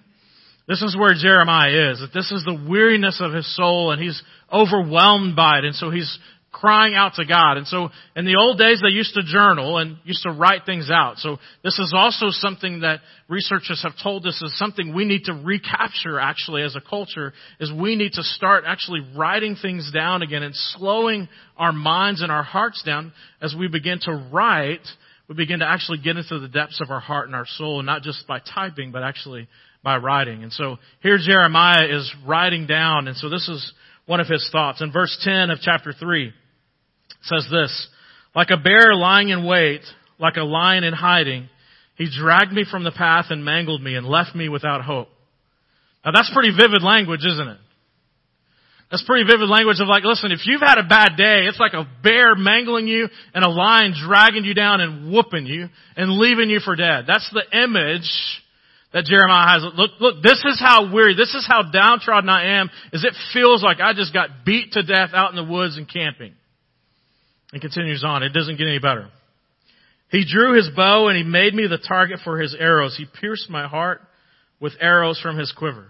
This 0.67 0.81
is 0.81 0.97
where 0.97 1.13
Jeremiah 1.13 1.91
is. 1.91 1.99
That 1.99 2.11
this 2.13 2.31
is 2.31 2.43
the 2.43 2.65
weariness 2.67 3.21
of 3.21 3.33
his 3.33 3.55
soul, 3.55 3.91
and 3.91 4.01
he's 4.01 4.21
overwhelmed 4.51 5.35
by 5.35 5.59
it, 5.59 5.65
and 5.65 5.75
so 5.75 5.89
he's 5.91 6.17
crying 6.55 6.95
out 6.95 7.15
to 7.15 7.25
God. 7.25 7.57
And 7.57 7.67
so 7.67 7.89
in 8.15 8.23
the 8.23 8.37
old 8.39 8.57
days 8.57 8.81
they 8.81 8.89
used 8.89 9.13
to 9.15 9.23
journal 9.23 9.77
and 9.77 9.97
used 10.05 10.23
to 10.23 10.31
write 10.31 10.61
things 10.65 10.89
out. 10.89 11.17
So 11.17 11.37
this 11.63 11.77
is 11.79 11.93
also 11.95 12.27
something 12.29 12.79
that 12.79 13.01
researchers 13.27 13.81
have 13.83 13.91
told 14.01 14.25
us 14.25 14.41
is 14.41 14.57
something 14.57 14.95
we 14.95 15.03
need 15.03 15.25
to 15.25 15.33
recapture 15.33 16.17
actually 16.17 16.63
as 16.63 16.75
a 16.75 16.81
culture 16.81 17.33
is 17.59 17.73
we 17.73 17.97
need 17.97 18.13
to 18.13 18.23
start 18.23 18.63
actually 18.65 19.01
writing 19.17 19.57
things 19.61 19.91
down 19.93 20.21
again 20.21 20.43
and 20.43 20.55
slowing 20.55 21.27
our 21.57 21.73
minds 21.73 22.21
and 22.21 22.31
our 22.31 22.43
hearts 22.43 22.81
down 22.83 23.11
as 23.41 23.53
we 23.57 23.67
begin 23.67 23.99
to 24.03 24.29
write. 24.31 24.87
We 25.27 25.35
begin 25.35 25.59
to 25.59 25.67
actually 25.67 25.97
get 25.97 26.15
into 26.15 26.39
the 26.39 26.47
depths 26.47 26.79
of 26.81 26.89
our 26.89 27.01
heart 27.01 27.27
and 27.27 27.35
our 27.35 27.47
soul, 27.47 27.83
not 27.83 28.01
just 28.01 28.25
by 28.27 28.39
typing, 28.39 28.93
but 28.93 29.03
actually 29.03 29.49
by 29.83 29.97
writing. 29.97 30.43
And 30.43 30.53
so 30.53 30.77
here 31.01 31.17
Jeremiah 31.17 31.85
is 31.89 32.13
writing 32.25 32.65
down, 32.65 33.09
and 33.09 33.17
so 33.17 33.29
this 33.29 33.49
is 33.49 33.73
one 34.05 34.21
of 34.21 34.27
his 34.27 34.47
thoughts. 34.51 34.81
In 34.81 34.91
verse 34.91 35.17
10 35.21 35.49
of 35.49 35.59
chapter 35.61 35.91
3, 35.91 36.31
says 37.25 37.47
this, 37.51 37.87
like 38.35 38.49
a 38.49 38.57
bear 38.57 38.93
lying 38.93 39.29
in 39.29 39.45
wait, 39.45 39.81
like 40.19 40.37
a 40.37 40.43
lion 40.43 40.83
in 40.83 40.93
hiding, 40.93 41.49
he 41.95 42.09
dragged 42.09 42.51
me 42.51 42.65
from 42.69 42.83
the 42.83 42.91
path 42.91 43.25
and 43.29 43.45
mangled 43.45 43.81
me 43.81 43.95
and 43.95 44.05
left 44.05 44.35
me 44.35 44.49
without 44.49 44.81
hope. 44.81 45.07
Now 46.03 46.11
that's 46.11 46.31
pretty 46.33 46.51
vivid 46.51 46.83
language, 46.83 47.25
isn't 47.25 47.47
it? 47.47 47.57
That's 48.91 49.03
pretty 49.03 49.25
vivid 49.25 49.49
language 49.49 49.77
of 49.79 49.87
like, 49.87 50.03
listen, 50.03 50.31
if 50.31 50.45
you've 50.45 50.61
had 50.61 50.77
a 50.77 50.87
bad 50.87 51.17
day, 51.17 51.47
it's 51.47 51.59
like 51.59 51.73
a 51.73 51.87
bear 52.03 52.35
mangling 52.35 52.87
you 52.87 53.07
and 53.33 53.43
a 53.43 53.49
lion 53.49 53.95
dragging 53.99 54.45
you 54.45 54.53
down 54.53 54.79
and 54.79 55.11
whooping 55.11 55.47
you 55.47 55.69
and 55.97 56.11
leaving 56.11 56.49
you 56.49 56.59
for 56.59 56.75
dead. 56.75 57.05
That's 57.07 57.29
the 57.33 57.63
image 57.63 58.09
that 58.93 59.05
Jeremiah 59.05 59.59
has. 59.59 59.63
Look, 59.75 59.91
look, 59.99 60.23
this 60.23 60.43
is 60.45 60.59
how 60.59 60.93
weary, 60.93 61.15
this 61.15 61.33
is 61.33 61.45
how 61.49 61.63
downtrodden 61.71 62.29
I 62.29 62.59
am, 62.59 62.69
is 62.93 63.03
it 63.03 63.13
feels 63.33 63.63
like 63.63 63.79
I 63.79 63.93
just 63.93 64.13
got 64.13 64.45
beat 64.45 64.73
to 64.73 64.83
death 64.83 65.09
out 65.13 65.31
in 65.31 65.35
the 65.35 65.51
woods 65.51 65.77
and 65.77 65.91
camping. 65.91 66.33
And 67.55 67.61
continues 67.61 68.03
on. 68.03 68.21
It 68.21 68.33
doesn't 68.33 68.57
get 68.57 68.67
any 68.67 68.79
better. 68.79 69.07
He 70.09 70.25
drew 70.29 70.57
his 70.57 70.67
bow 70.75 71.07
and 71.07 71.15
he 71.15 71.23
made 71.23 71.53
me 71.53 71.67
the 71.67 71.77
target 71.77 72.19
for 72.21 72.37
his 72.37 72.53
arrows. 72.53 72.97
He 72.97 73.05
pierced 73.21 73.49
my 73.49 73.65
heart 73.65 74.01
with 74.59 74.73
arrows 74.81 75.21
from 75.21 75.37
his 75.37 75.53
quiver. 75.53 75.85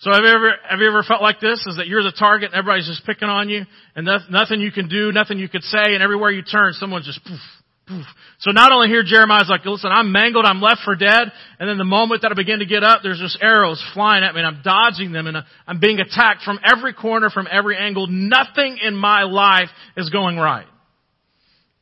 So 0.00 0.10
have 0.12 0.24
you 0.24 0.28
ever, 0.28 0.54
have 0.68 0.80
you 0.80 0.88
ever 0.88 1.04
felt 1.04 1.22
like 1.22 1.38
this? 1.38 1.64
Is 1.68 1.76
that 1.76 1.86
you're 1.86 2.02
the 2.02 2.10
target 2.10 2.50
and 2.50 2.58
everybody's 2.58 2.88
just 2.88 3.06
picking 3.06 3.28
on 3.28 3.48
you 3.48 3.62
and 3.94 4.08
nothing 4.28 4.60
you 4.60 4.72
can 4.72 4.88
do, 4.88 5.12
nothing 5.12 5.38
you 5.38 5.48
could 5.48 5.62
say 5.62 5.94
and 5.94 6.02
everywhere 6.02 6.32
you 6.32 6.42
turn 6.42 6.72
someone's 6.72 7.06
just 7.06 7.24
poof, 7.24 7.38
poof. 7.86 8.04
So 8.40 8.50
not 8.50 8.72
only 8.72 8.88
here 8.88 9.04
Jeremiah's 9.06 9.48
like, 9.48 9.64
listen, 9.64 9.92
I'm 9.92 10.10
mangled, 10.10 10.46
I'm 10.46 10.60
left 10.60 10.80
for 10.84 10.96
dead 10.96 11.30
and 11.60 11.68
then 11.68 11.78
the 11.78 11.84
moment 11.84 12.22
that 12.22 12.32
I 12.32 12.34
begin 12.34 12.58
to 12.58 12.66
get 12.66 12.82
up, 12.82 13.02
there's 13.04 13.20
just 13.20 13.38
arrows 13.40 13.80
flying 13.94 14.24
at 14.24 14.34
me 14.34 14.40
and 14.40 14.48
I'm 14.48 14.62
dodging 14.64 15.12
them 15.12 15.28
and 15.28 15.36
uh, 15.36 15.42
I'm 15.64 15.78
being 15.78 16.00
attacked 16.00 16.42
from 16.42 16.58
every 16.64 16.92
corner, 16.92 17.30
from 17.30 17.46
every 17.48 17.76
angle. 17.76 18.08
Nothing 18.08 18.78
in 18.84 18.96
my 18.96 19.22
life 19.22 19.68
is 19.96 20.10
going 20.10 20.36
right. 20.36 20.66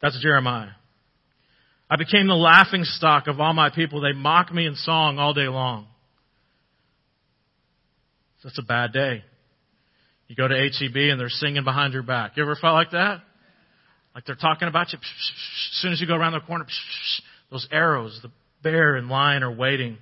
That's 0.00 0.18
Jeremiah. 0.20 0.70
I 1.90 1.96
became 1.96 2.26
the 2.26 2.34
laughing 2.34 2.84
stock 2.84 3.26
of 3.26 3.40
all 3.40 3.52
my 3.52 3.70
people. 3.70 4.00
They 4.00 4.12
mock 4.12 4.52
me 4.52 4.66
in 4.66 4.76
song 4.76 5.18
all 5.18 5.34
day 5.34 5.48
long. 5.48 5.86
That's 8.44 8.58
a 8.58 8.62
bad 8.62 8.92
day. 8.92 9.22
You 10.28 10.36
go 10.36 10.46
to 10.46 10.54
HEB 10.54 10.96
and 10.96 11.20
they're 11.20 11.28
singing 11.28 11.64
behind 11.64 11.92
your 11.92 12.04
back. 12.04 12.36
You 12.36 12.44
ever 12.44 12.54
felt 12.54 12.74
like 12.74 12.92
that? 12.92 13.20
Like 14.14 14.24
they're 14.24 14.36
talking 14.36 14.68
about 14.68 14.92
you. 14.92 14.98
As 14.98 15.80
soon 15.80 15.92
as 15.92 16.00
you 16.00 16.06
go 16.06 16.14
around 16.14 16.32
the 16.32 16.40
corner, 16.40 16.66
those 17.50 17.66
arrows, 17.70 18.18
the 18.22 18.30
bear 18.62 18.96
and 18.96 19.08
lion 19.08 19.42
are 19.42 19.52
waiting. 19.52 19.98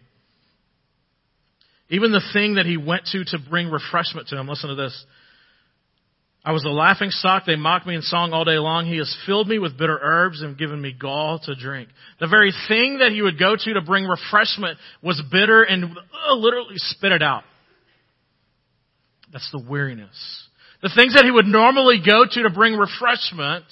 Even 1.90 2.12
the 2.12 2.22
thing 2.32 2.56
that 2.56 2.66
he 2.66 2.76
went 2.76 3.06
to 3.12 3.24
to 3.24 3.38
bring 3.48 3.70
refreshment 3.70 4.28
to 4.28 4.38
him, 4.38 4.46
listen 4.46 4.68
to 4.68 4.76
this. 4.76 5.04
I 6.44 6.52
was 6.52 6.64
a 6.64 6.70
laughing 6.70 7.10
stock. 7.10 7.44
They 7.46 7.56
mocked 7.56 7.86
me 7.86 7.94
in 7.94 8.02
song 8.02 8.32
all 8.32 8.44
day 8.44 8.58
long. 8.58 8.86
He 8.86 8.98
has 8.98 9.14
filled 9.26 9.48
me 9.48 9.58
with 9.58 9.76
bitter 9.76 9.98
herbs 10.00 10.40
and 10.40 10.56
given 10.56 10.80
me 10.80 10.92
gall 10.98 11.40
to 11.40 11.54
drink. 11.54 11.88
The 12.20 12.28
very 12.28 12.52
thing 12.68 12.98
that 12.98 13.12
he 13.12 13.20
would 13.20 13.38
go 13.38 13.56
to 13.56 13.74
to 13.74 13.80
bring 13.82 14.04
refreshment 14.04 14.78
was 15.02 15.20
bitter 15.30 15.62
and 15.62 15.84
uh, 15.84 16.34
literally 16.34 16.76
spit 16.76 17.12
it 17.12 17.22
out. 17.22 17.42
That's 19.32 19.50
the 19.50 19.58
weariness. 19.58 20.48
The 20.80 20.90
things 20.94 21.14
that 21.14 21.24
he 21.24 21.30
would 21.30 21.46
normally 21.46 21.98
go 21.98 22.24
to 22.24 22.42
to 22.44 22.50
bring 22.50 22.74
refreshment, 22.74 23.64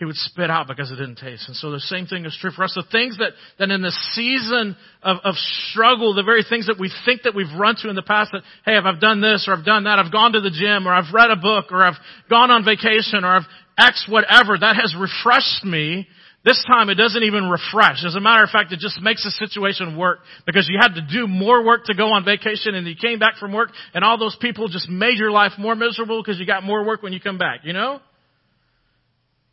he 0.00 0.06
would 0.06 0.16
spit 0.16 0.50
out 0.50 0.66
because 0.66 0.90
it 0.90 0.96
didn't 0.96 1.16
taste. 1.16 1.44
And 1.46 1.54
so 1.54 1.70
the 1.70 1.78
same 1.78 2.06
thing 2.06 2.24
is 2.24 2.36
true 2.40 2.50
for 2.50 2.64
us. 2.64 2.72
The 2.74 2.88
things 2.90 3.18
that, 3.18 3.32
that 3.58 3.70
in 3.70 3.82
the 3.82 3.92
season 4.12 4.74
of, 5.02 5.18
of 5.22 5.34
struggle, 5.68 6.14
the 6.14 6.22
very 6.22 6.42
things 6.42 6.68
that 6.68 6.80
we 6.80 6.90
think 7.04 7.24
that 7.24 7.34
we've 7.34 7.52
run 7.54 7.76
to 7.82 7.90
in 7.90 7.94
the 7.94 8.02
past 8.02 8.32
that, 8.32 8.40
hey, 8.64 8.78
if 8.78 8.84
I've 8.86 8.98
done 8.98 9.20
this 9.20 9.44
or 9.46 9.52
I've 9.52 9.64
done 9.64 9.84
that, 9.84 9.98
I've 9.98 10.10
gone 10.10 10.32
to 10.32 10.40
the 10.40 10.50
gym 10.50 10.88
or 10.88 10.92
I've 10.94 11.12
read 11.12 11.30
a 11.30 11.36
book 11.36 11.66
or 11.70 11.84
I've 11.84 12.00
gone 12.30 12.50
on 12.50 12.64
vacation 12.64 13.24
or 13.24 13.36
I've 13.36 13.48
X 13.76 14.06
whatever, 14.08 14.56
that 14.58 14.76
has 14.76 14.96
refreshed 14.98 15.64
me 15.64 16.08
this 16.44 16.64
time 16.66 16.88
it 16.88 16.94
doesn't 16.94 17.22
even 17.22 17.50
refresh. 17.50 18.02
As 18.02 18.14
a 18.14 18.20
matter 18.20 18.42
of 18.42 18.48
fact, 18.48 18.72
it 18.72 18.78
just 18.78 19.02
makes 19.02 19.22
the 19.24 19.30
situation 19.30 19.98
work 19.98 20.20
because 20.46 20.66
you 20.72 20.78
had 20.80 20.94
to 20.94 21.02
do 21.02 21.26
more 21.26 21.62
work 21.62 21.84
to 21.84 21.94
go 21.94 22.12
on 22.12 22.24
vacation 22.24 22.74
and 22.74 22.86
you 22.86 22.94
came 22.96 23.18
back 23.18 23.36
from 23.36 23.52
work 23.52 23.68
and 23.92 24.02
all 24.02 24.16
those 24.16 24.36
people 24.40 24.68
just 24.68 24.88
made 24.88 25.18
your 25.18 25.30
life 25.30 25.52
more 25.58 25.74
miserable 25.74 26.22
because 26.22 26.40
you 26.40 26.46
got 26.46 26.64
more 26.64 26.86
work 26.86 27.02
when 27.02 27.12
you 27.12 27.20
come 27.20 27.36
back, 27.36 27.60
you 27.64 27.74
know? 27.74 28.00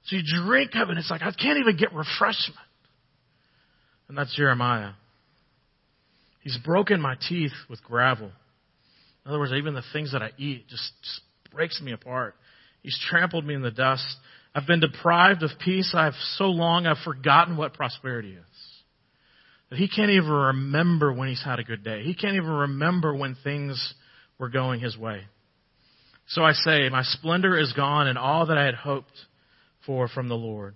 So 0.08 0.16
you 0.16 0.24
drink 0.46 0.72
of 0.76 0.88
it 0.88 0.92
and 0.92 1.00
it's 1.00 1.12
like, 1.12 1.22
I 1.22 1.32
can't 1.32 1.60
even 1.60 1.76
get 1.78 1.94
refreshment. 1.94 2.60
And 4.08 4.18
that's 4.18 4.36
Jeremiah. 4.36 4.92
He's 6.42 6.58
broken 6.58 7.02
my 7.02 7.16
teeth 7.28 7.52
with 7.70 7.84
gravel. 7.84 8.32
In 9.26 9.30
other 9.30 9.40
words, 9.40 9.52
even 9.52 9.74
the 9.74 9.84
things 9.92 10.14
that 10.14 10.24
I 10.24 10.32
eat 10.38 10.70
just, 10.70 10.94
just 11.04 11.22
breaks 11.52 11.82
me 11.82 11.92
apart. 11.92 12.36
He's 12.82 12.98
trampled 13.10 13.46
me 13.46 13.54
in 13.54 13.62
the 13.62 13.72
dust. 13.72 14.06
I've 14.56 14.66
been 14.66 14.80
deprived 14.80 15.44
of 15.44 15.50
peace. 15.60 15.94
I've 15.94 16.14
so 16.36 16.46
long 16.46 16.88
I've 16.88 17.04
forgotten 17.04 17.58
what 17.58 17.74
prosperity 17.74 18.32
is. 18.32 18.46
That 19.70 19.78
he 19.78 19.90
can't 19.90 20.12
even 20.12 20.32
remember 20.32 21.12
when 21.12 21.28
he's 21.28 21.44
had 21.44 21.60
a 21.60 21.66
good 21.66 21.84
day. 21.84 22.04
He 22.04 22.16
can't 22.16 22.36
even 22.36 22.50
remember 22.50 23.14
when 23.14 23.36
things 23.44 23.94
were 24.40 24.48
going 24.48 24.80
his 24.80 24.98
way. 24.98 25.24
So 26.28 26.44
I 26.44 26.54
say, 26.54 26.88
my 26.88 27.04
splendor 27.04 27.60
is 27.60 27.74
gone 27.74 28.08
and 28.08 28.18
all 28.18 28.46
that 28.46 28.58
I 28.58 28.64
had 28.64 28.76
hoped 28.76 29.12
for 29.88 30.08
from 30.08 30.30
the 30.30 30.36
Lord. 30.36 30.76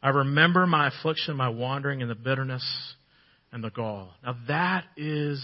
I 0.00 0.10
remember 0.10 0.66
my 0.66 0.88
affliction, 0.88 1.36
my 1.36 1.48
wandering, 1.48 2.02
and 2.02 2.10
the 2.10 2.14
bitterness 2.14 2.64
and 3.50 3.64
the 3.64 3.70
gall. 3.70 4.10
Now 4.22 4.36
that 4.46 4.84
is 4.96 5.42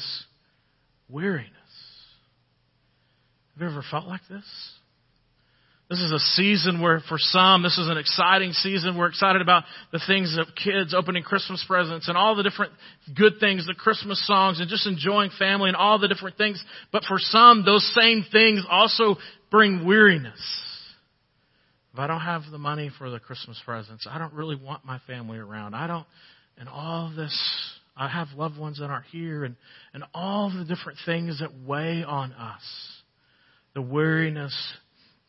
weariness. 1.08 1.52
Have 3.54 3.62
you 3.62 3.68
ever 3.72 3.84
felt 3.90 4.06
like 4.06 4.20
this? 4.30 4.44
This 5.90 6.00
is 6.00 6.12
a 6.12 6.18
season 6.18 6.82
where 6.82 7.00
for 7.08 7.16
some, 7.18 7.62
this 7.62 7.78
is 7.78 7.88
an 7.88 7.96
exciting 7.96 8.52
season. 8.52 8.98
We're 8.98 9.08
excited 9.08 9.40
about 9.40 9.64
the 9.90 10.00
things 10.06 10.36
of 10.38 10.54
kids 10.54 10.92
opening 10.92 11.22
Christmas 11.22 11.64
presents 11.66 12.08
and 12.08 12.16
all 12.16 12.36
the 12.36 12.42
different 12.42 12.72
good 13.16 13.34
things, 13.40 13.66
the 13.66 13.72
Christmas 13.72 14.24
songs 14.26 14.60
and 14.60 14.68
just 14.68 14.86
enjoying 14.86 15.30
family 15.38 15.68
and 15.68 15.76
all 15.76 15.98
the 15.98 16.08
different 16.08 16.36
things. 16.36 16.62
But 16.92 17.04
for 17.04 17.18
some, 17.18 17.64
those 17.64 17.90
same 17.94 18.22
things 18.30 18.66
also 18.68 19.16
bring 19.50 19.86
weariness. 19.86 20.67
If 21.98 22.02
I 22.02 22.06
don't 22.06 22.20
have 22.20 22.42
the 22.52 22.58
money 22.58 22.92
for 22.96 23.10
the 23.10 23.18
Christmas 23.18 23.60
presents, 23.64 24.06
I 24.08 24.18
don't 24.18 24.32
really 24.32 24.54
want 24.54 24.84
my 24.84 25.00
family 25.08 25.36
around. 25.36 25.74
I 25.74 25.88
don't, 25.88 26.06
and 26.56 26.68
all 26.68 27.12
this, 27.16 27.36
I 27.96 28.06
have 28.06 28.28
loved 28.36 28.56
ones 28.56 28.78
that 28.78 28.84
aren't 28.84 29.06
here 29.06 29.42
and, 29.42 29.56
and 29.92 30.04
all 30.14 30.48
the 30.48 30.64
different 30.64 31.00
things 31.04 31.40
that 31.40 31.50
weigh 31.66 32.04
on 32.04 32.32
us. 32.34 32.62
The 33.74 33.82
weariness 33.82 34.56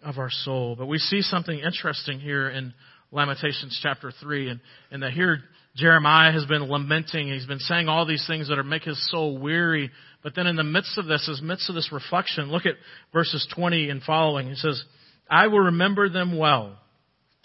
of 0.04 0.20
our 0.20 0.30
soul. 0.30 0.76
But 0.78 0.86
we 0.86 1.00
see 1.00 1.24
something 1.24 1.58
interesting 1.58 2.20
here 2.20 2.48
in 2.48 2.76
Lamentations 3.12 3.80
chapter 3.82 4.12
3, 4.22 4.50
and, 4.50 4.60
and 4.92 5.02
that 5.02 5.14
here 5.14 5.40
Jeremiah 5.76 6.32
has 6.32 6.46
been 6.46 6.70
lamenting, 6.70 7.30
he's 7.30 7.48
been 7.48 7.58
saying 7.58 7.88
all 7.88 8.06
these 8.06 8.28
things 8.28 8.50
that 8.50 8.60
are 8.60 8.64
make 8.64 8.84
his 8.84 9.10
soul 9.10 9.40
weary. 9.40 9.90
But 10.22 10.36
then 10.36 10.46
in 10.46 10.56
the 10.56 10.64
midst 10.64 11.00
of 11.00 11.08
this, 11.08 11.28
in 11.28 11.48
the 11.48 11.52
midst 11.52 11.68
of 11.68 11.74
this 11.74 11.90
reflection, 11.92 12.52
look 12.52 12.68
at 12.68 12.76
verses 13.12 13.48
20 13.56 13.90
and 13.90 14.04
following. 14.04 14.50
He 14.50 14.56
says, 14.56 14.84
I 15.30 15.48
will 15.48 15.60
remember 15.60 16.10
them 16.10 16.38
well. 16.38 16.78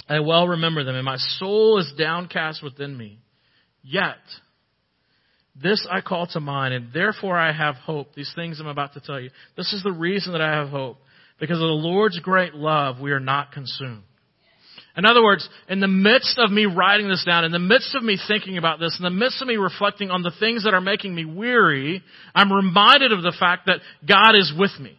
I 0.08 0.20
well 0.20 0.48
remember 0.48 0.84
them, 0.84 0.96
and 0.96 1.04
my 1.04 1.16
soul 1.16 1.78
is 1.78 1.92
downcast 1.96 2.62
within 2.62 2.96
me. 2.96 3.20
Yet, 3.82 4.16
this 5.60 5.86
I 5.90 6.00
call 6.00 6.26
to 6.28 6.40
mind, 6.40 6.74
and 6.74 6.92
therefore 6.92 7.38
I 7.38 7.52
have 7.52 7.76
hope. 7.76 8.14
These 8.14 8.32
things 8.34 8.60
I'm 8.60 8.66
about 8.66 8.94
to 8.94 9.00
tell 9.00 9.20
you. 9.20 9.30
This 9.56 9.72
is 9.72 9.82
the 9.82 9.92
reason 9.92 10.32
that 10.32 10.40
I 10.40 10.56
have 10.56 10.68
hope. 10.68 10.98
Because 11.38 11.56
of 11.56 11.66
the 11.66 11.66
Lord's 11.66 12.18
great 12.20 12.54
love, 12.54 13.00
we 13.00 13.12
are 13.12 13.20
not 13.20 13.52
consumed. 13.52 14.02
In 14.96 15.04
other 15.04 15.22
words, 15.22 15.48
in 15.68 15.80
the 15.80 15.88
midst 15.88 16.38
of 16.38 16.52
me 16.52 16.66
writing 16.66 17.08
this 17.08 17.24
down, 17.24 17.44
in 17.44 17.50
the 17.50 17.58
midst 17.58 17.94
of 17.96 18.02
me 18.02 18.16
thinking 18.28 18.58
about 18.58 18.78
this, 18.78 18.96
in 18.98 19.02
the 19.02 19.10
midst 19.10 19.42
of 19.42 19.48
me 19.48 19.56
reflecting 19.56 20.10
on 20.10 20.22
the 20.22 20.32
things 20.38 20.64
that 20.64 20.74
are 20.74 20.80
making 20.80 21.14
me 21.14 21.24
weary, 21.24 22.02
I'm 22.34 22.52
reminded 22.52 23.10
of 23.10 23.22
the 23.22 23.34
fact 23.38 23.66
that 23.66 23.80
God 24.06 24.36
is 24.36 24.52
with 24.56 24.70
me. 24.80 24.96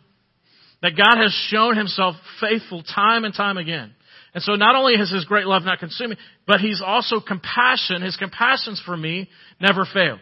That 0.85 0.95
God 0.95 1.19
has 1.19 1.33
shown 1.49 1.75
himself 1.75 2.13
faithful 2.39 2.83
time 2.83 3.23
and 3.23 3.33
time 3.33 3.57
again. 3.57 3.91
And 4.35 4.43
so 4.43 4.53
not 4.53 4.75
only 4.75 4.95
has 4.97 5.09
his 5.09 5.25
great 5.25 5.47
love 5.47 5.63
not 5.63 5.79
consumed 5.79 6.11
me, 6.11 6.17
but 6.45 6.59
he's 6.59 6.79
also 6.85 7.19
compassion, 7.19 8.03
his 8.03 8.15
compassions 8.17 8.79
for 8.85 8.95
me 8.95 9.27
never 9.59 9.87
fail. 9.91 10.19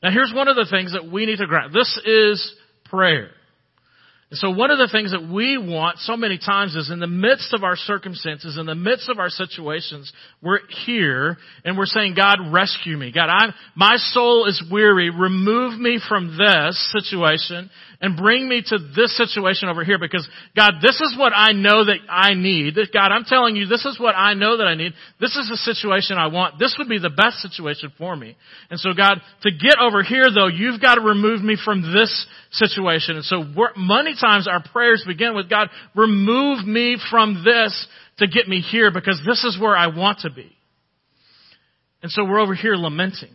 Now 0.00 0.12
here's 0.12 0.32
one 0.32 0.46
of 0.46 0.54
the 0.54 0.68
things 0.70 0.92
that 0.92 1.10
we 1.10 1.26
need 1.26 1.38
to 1.38 1.48
grasp. 1.48 1.72
This 1.72 2.00
is 2.06 2.54
prayer. 2.84 3.30
And 4.30 4.38
so 4.38 4.50
one 4.50 4.70
of 4.70 4.78
the 4.78 4.88
things 4.92 5.10
that 5.10 5.26
we 5.26 5.58
want 5.58 5.98
so 5.98 6.16
many 6.16 6.38
times 6.38 6.76
is 6.76 6.90
in 6.92 7.00
the 7.00 7.08
midst 7.08 7.52
of 7.52 7.64
our 7.64 7.74
circumstances, 7.74 8.56
in 8.56 8.66
the 8.66 8.76
midst 8.76 9.08
of 9.08 9.18
our 9.18 9.30
situations, 9.30 10.12
we're 10.40 10.60
here 10.84 11.38
and 11.64 11.76
we're 11.76 11.86
saying, 11.86 12.14
God, 12.14 12.52
rescue 12.52 12.96
me. 12.96 13.10
God, 13.10 13.30
I'm, 13.30 13.52
my 13.74 13.96
soul 13.96 14.46
is 14.46 14.62
weary. 14.70 15.10
Remove 15.10 15.80
me 15.80 15.98
from 16.08 16.36
this 16.36 16.92
situation 16.92 17.68
and 18.00 18.16
bring 18.16 18.48
me 18.48 18.62
to 18.64 18.78
this 18.94 19.16
situation 19.16 19.68
over 19.68 19.84
here 19.84 19.98
because 19.98 20.26
God, 20.54 20.74
this 20.80 21.00
is 21.00 21.16
what 21.18 21.32
I 21.34 21.52
know 21.52 21.84
that 21.84 21.98
I 22.08 22.34
need. 22.34 22.76
God, 22.92 23.10
I'm 23.10 23.24
telling 23.24 23.56
you, 23.56 23.66
this 23.66 23.84
is 23.84 23.98
what 23.98 24.14
I 24.14 24.34
know 24.34 24.56
that 24.56 24.66
I 24.66 24.76
need. 24.76 24.92
This 25.20 25.34
is 25.36 25.48
the 25.48 25.56
situation 25.56 26.16
I 26.16 26.28
want. 26.28 26.58
This 26.58 26.76
would 26.78 26.88
be 26.88 27.00
the 27.00 27.10
best 27.10 27.38
situation 27.38 27.92
for 27.98 28.14
me. 28.14 28.36
And 28.70 28.78
so 28.78 28.90
God, 28.96 29.20
to 29.42 29.50
get 29.50 29.78
over 29.80 30.04
here 30.04 30.26
though, 30.32 30.46
you've 30.46 30.80
got 30.80 30.94
to 30.94 31.00
remove 31.00 31.42
me 31.42 31.56
from 31.62 31.82
this 31.82 32.26
situation. 32.52 33.16
And 33.16 33.24
so 33.24 33.42
many 33.76 34.14
times 34.20 34.46
our 34.46 34.62
prayers 34.72 35.02
begin 35.06 35.34
with 35.34 35.50
God, 35.50 35.68
remove 35.96 36.64
me 36.64 36.98
from 37.10 37.42
this 37.44 37.86
to 38.18 38.28
get 38.28 38.46
me 38.46 38.60
here 38.60 38.92
because 38.92 39.20
this 39.26 39.42
is 39.42 39.58
where 39.60 39.76
I 39.76 39.88
want 39.88 40.20
to 40.20 40.30
be. 40.30 40.52
And 42.00 42.12
so 42.12 42.24
we're 42.24 42.40
over 42.40 42.54
here 42.54 42.76
lamenting. 42.76 43.30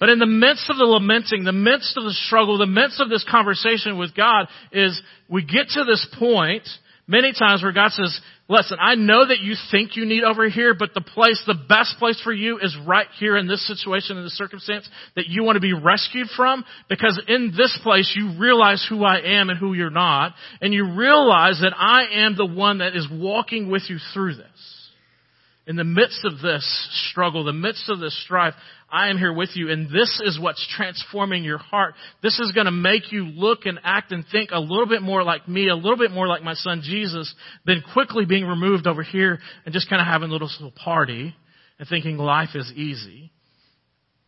But 0.00 0.10
in 0.10 0.18
the 0.18 0.26
midst 0.26 0.70
of 0.70 0.76
the 0.76 0.84
lamenting, 0.84 1.44
the 1.44 1.52
midst 1.52 1.96
of 1.96 2.04
the 2.04 2.12
struggle, 2.12 2.58
the 2.58 2.66
midst 2.66 3.00
of 3.00 3.08
this 3.08 3.24
conversation 3.28 3.98
with 3.98 4.14
God 4.14 4.46
is 4.72 5.00
we 5.28 5.44
get 5.44 5.68
to 5.70 5.84
this 5.84 6.06
point 6.18 6.62
many 7.08 7.32
times 7.32 7.62
where 7.62 7.72
God 7.72 7.90
says, 7.90 8.20
listen, 8.48 8.78
I 8.80 8.94
know 8.94 9.26
that 9.26 9.40
you 9.40 9.54
think 9.70 9.96
you 9.96 10.04
need 10.04 10.22
over 10.22 10.48
here, 10.48 10.74
but 10.74 10.94
the 10.94 11.00
place, 11.00 11.42
the 11.46 11.58
best 11.68 11.96
place 11.98 12.20
for 12.22 12.32
you 12.32 12.58
is 12.58 12.76
right 12.86 13.08
here 13.18 13.36
in 13.36 13.48
this 13.48 13.66
situation, 13.66 14.18
in 14.18 14.24
this 14.24 14.36
circumstance 14.36 14.88
that 15.16 15.26
you 15.26 15.42
want 15.42 15.56
to 15.56 15.60
be 15.60 15.72
rescued 15.72 16.28
from, 16.36 16.64
because 16.88 17.20
in 17.26 17.54
this 17.56 17.76
place 17.82 18.12
you 18.14 18.38
realize 18.38 18.86
who 18.88 19.02
I 19.04 19.20
am 19.20 19.50
and 19.50 19.58
who 19.58 19.72
you're 19.72 19.90
not, 19.90 20.34
and 20.60 20.72
you 20.72 20.94
realize 20.94 21.58
that 21.62 21.74
I 21.76 22.24
am 22.24 22.36
the 22.36 22.46
one 22.46 22.78
that 22.78 22.94
is 22.94 23.08
walking 23.10 23.70
with 23.70 23.82
you 23.88 23.96
through 24.12 24.36
this. 24.36 24.46
In 25.66 25.76
the 25.76 25.84
midst 25.84 26.24
of 26.24 26.40
this 26.40 26.64
struggle, 27.10 27.44
the 27.44 27.52
midst 27.52 27.90
of 27.90 28.00
this 28.00 28.18
strife, 28.24 28.54
I 28.90 29.08
am 29.10 29.18
here 29.18 29.32
with 29.32 29.50
you. 29.54 29.70
And 29.70 29.88
this 29.90 30.20
is 30.24 30.38
what's 30.40 30.66
transforming 30.76 31.44
your 31.44 31.58
heart. 31.58 31.94
This 32.22 32.38
is 32.38 32.52
going 32.52 32.66
to 32.66 32.72
make 32.72 33.12
you 33.12 33.24
look 33.24 33.66
and 33.66 33.78
act 33.84 34.12
and 34.12 34.24
think 34.30 34.50
a 34.52 34.60
little 34.60 34.86
bit 34.86 35.02
more 35.02 35.22
like 35.22 35.46
me, 35.46 35.68
a 35.68 35.74
little 35.74 35.98
bit 35.98 36.10
more 36.10 36.26
like 36.26 36.42
my 36.42 36.54
son 36.54 36.80
Jesus, 36.82 37.32
than 37.66 37.82
quickly 37.92 38.24
being 38.24 38.46
removed 38.46 38.86
over 38.86 39.02
here 39.02 39.38
and 39.64 39.74
just 39.74 39.90
kind 39.90 40.00
of 40.00 40.06
having 40.06 40.30
a 40.30 40.32
little, 40.32 40.48
little 40.58 40.72
party 40.72 41.34
and 41.78 41.88
thinking 41.88 42.16
life 42.16 42.50
is 42.54 42.72
easy. 42.74 43.30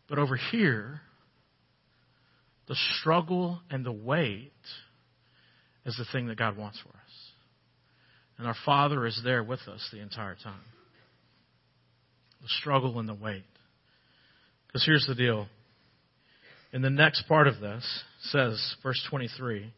But 0.08 0.18
over 0.18 0.36
here, 0.36 1.00
the 2.68 2.76
struggle 2.98 3.60
and 3.70 3.84
the 3.84 3.92
weight 3.92 4.52
is 5.86 5.96
the 5.96 6.04
thing 6.12 6.26
that 6.26 6.38
God 6.38 6.56
wants 6.56 6.78
for 6.80 6.90
us. 6.90 6.94
And 8.38 8.46
our 8.46 8.56
Father 8.64 9.06
is 9.06 9.20
there 9.24 9.42
with 9.42 9.60
us 9.68 9.88
the 9.92 10.00
entire 10.00 10.36
time. 10.42 10.60
The 12.42 12.48
struggle 12.48 12.98
and 12.98 13.08
the 13.08 13.14
weight. 13.14 13.44
Because 14.70 14.86
here's 14.86 15.06
the 15.06 15.16
deal. 15.16 15.48
In 16.72 16.82
the 16.82 16.90
next 16.90 17.26
part 17.26 17.48
of 17.48 17.58
this 17.60 17.84
says, 18.30 18.76
verse 18.82 19.02
23, 19.10 19.72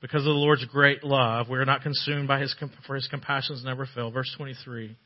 because 0.00 0.22
of 0.22 0.24
the 0.24 0.30
Lord's 0.30 0.64
great 0.64 1.04
love, 1.04 1.48
we 1.48 1.58
are 1.58 1.64
not 1.64 1.82
consumed 1.82 2.26
by 2.26 2.40
his, 2.40 2.54
for 2.86 2.96
his 2.96 3.06
compassions 3.06 3.62
never 3.64 3.86
fail. 3.94 4.10
Verse 4.10 4.32
23, 4.36 4.96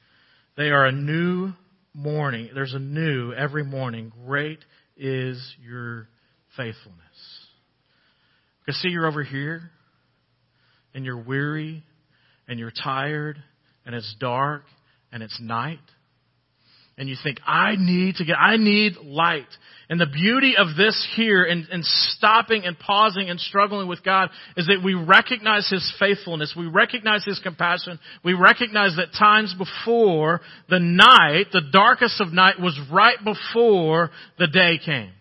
they 0.56 0.70
are 0.70 0.86
a 0.86 0.92
new 0.92 1.52
morning. 1.92 2.48
There's 2.54 2.72
a 2.72 2.78
new 2.78 3.34
every 3.34 3.64
morning. 3.64 4.12
Great 4.26 4.60
is 4.96 5.54
your 5.62 6.08
faithfulness. 6.56 6.98
Because 8.64 8.80
see, 8.80 8.88
you're 8.88 9.06
over 9.06 9.22
here 9.22 9.70
and 10.94 11.04
you're 11.04 11.22
weary 11.22 11.84
and 12.48 12.58
you're 12.58 12.72
tired 12.72 13.42
and 13.84 13.94
it's 13.94 14.14
dark 14.18 14.62
and 15.10 15.22
it's 15.22 15.38
night 15.40 15.80
and 16.98 17.08
you 17.08 17.16
think, 17.22 17.38
I 17.46 17.74
need 17.78 18.16
to 18.16 18.24
get, 18.24 18.36
I 18.38 18.56
need 18.56 18.96
light. 19.02 19.46
And 19.88 20.00
the 20.00 20.06
beauty 20.06 20.54
of 20.56 20.76
this 20.76 21.06
here 21.16 21.44
and, 21.44 21.66
and 21.70 21.84
stopping 21.84 22.64
and 22.64 22.78
pausing 22.78 23.28
and 23.30 23.40
struggling 23.40 23.88
with 23.88 24.04
God 24.04 24.30
is 24.56 24.66
that 24.66 24.82
we 24.84 24.94
recognize 24.94 25.68
His 25.68 25.92
faithfulness. 25.98 26.54
We 26.56 26.66
recognize 26.66 27.24
His 27.24 27.38
compassion. 27.40 27.98
We 28.24 28.34
recognize 28.34 28.96
that 28.96 29.16
times 29.18 29.54
before 29.56 30.40
the 30.68 30.80
night, 30.80 31.46
the 31.52 31.62
darkest 31.72 32.20
of 32.20 32.32
night 32.32 32.60
was 32.60 32.78
right 32.90 33.18
before 33.24 34.10
the 34.38 34.46
day 34.46 34.78
came. 34.84 35.12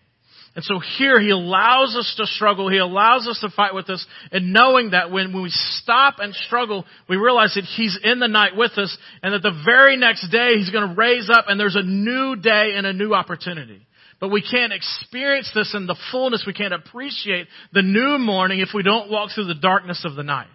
And 0.54 0.64
so 0.64 0.80
here 0.98 1.18
he 1.18 1.30
allows 1.30 1.96
us 1.96 2.14
to 2.18 2.26
struggle. 2.26 2.68
He 2.68 2.76
allows 2.76 3.26
us 3.26 3.40
to 3.40 3.48
fight 3.48 3.74
with 3.74 3.88
us. 3.88 4.06
And 4.30 4.52
knowing 4.52 4.90
that 4.90 5.10
when, 5.10 5.32
when 5.32 5.44
we 5.44 5.50
stop 5.50 6.16
and 6.18 6.34
struggle, 6.34 6.84
we 7.08 7.16
realize 7.16 7.54
that 7.54 7.64
he's 7.64 7.98
in 8.02 8.18
the 8.18 8.28
night 8.28 8.54
with 8.54 8.72
us 8.76 8.96
and 9.22 9.32
that 9.32 9.42
the 9.42 9.62
very 9.64 9.96
next 9.96 10.30
day 10.30 10.56
he's 10.56 10.68
going 10.68 10.88
to 10.88 10.94
raise 10.94 11.30
up 11.30 11.46
and 11.48 11.58
there's 11.58 11.76
a 11.76 11.82
new 11.82 12.36
day 12.36 12.72
and 12.76 12.86
a 12.86 12.92
new 12.92 13.14
opportunity. 13.14 13.86
But 14.20 14.28
we 14.28 14.42
can't 14.42 14.74
experience 14.74 15.50
this 15.54 15.74
in 15.74 15.86
the 15.86 15.96
fullness. 16.12 16.44
We 16.46 16.52
can't 16.52 16.74
appreciate 16.74 17.48
the 17.72 17.82
new 17.82 18.18
morning 18.18 18.60
if 18.60 18.68
we 18.74 18.82
don't 18.82 19.10
walk 19.10 19.30
through 19.34 19.46
the 19.46 19.54
darkness 19.54 20.04
of 20.04 20.14
the 20.16 20.22
night. 20.22 20.48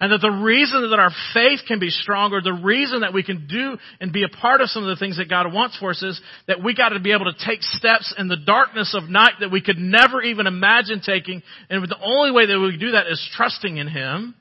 And 0.00 0.12
that 0.12 0.20
the 0.20 0.30
reason 0.30 0.88
that 0.90 1.00
our 1.00 1.10
faith 1.34 1.60
can 1.66 1.80
be 1.80 1.90
stronger, 1.90 2.40
the 2.40 2.52
reason 2.52 3.00
that 3.00 3.12
we 3.12 3.24
can 3.24 3.48
do 3.48 3.76
and 4.00 4.12
be 4.12 4.22
a 4.22 4.28
part 4.28 4.60
of 4.60 4.70
some 4.70 4.84
of 4.84 4.88
the 4.88 4.96
things 4.96 5.16
that 5.18 5.28
God 5.28 5.52
wants 5.52 5.76
for 5.76 5.90
us 5.90 6.02
is 6.02 6.20
that 6.46 6.62
we 6.62 6.72
got 6.74 6.90
to 6.90 7.00
be 7.00 7.12
able 7.12 7.24
to 7.24 7.44
take 7.44 7.62
steps 7.62 8.14
in 8.16 8.28
the 8.28 8.36
darkness 8.36 8.94
of 8.96 9.10
night 9.10 9.32
that 9.40 9.50
we 9.50 9.60
could 9.60 9.78
never 9.78 10.22
even 10.22 10.46
imagine 10.46 11.00
taking. 11.04 11.42
And 11.68 11.82
the 11.82 11.98
only 12.00 12.30
way 12.30 12.46
that 12.46 12.60
we 12.60 12.76
do 12.76 12.92
that 12.92 13.08
is 13.08 13.28
trusting 13.34 13.76
in 13.76 13.88
Him. 13.88 14.36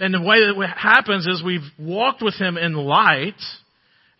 And 0.00 0.12
the 0.12 0.20
way 0.20 0.40
that 0.40 0.60
it 0.60 0.76
happens 0.76 1.28
is 1.28 1.40
we've 1.44 1.60
walked 1.78 2.20
with 2.20 2.34
Him 2.34 2.56
in 2.56 2.74
light 2.74 3.40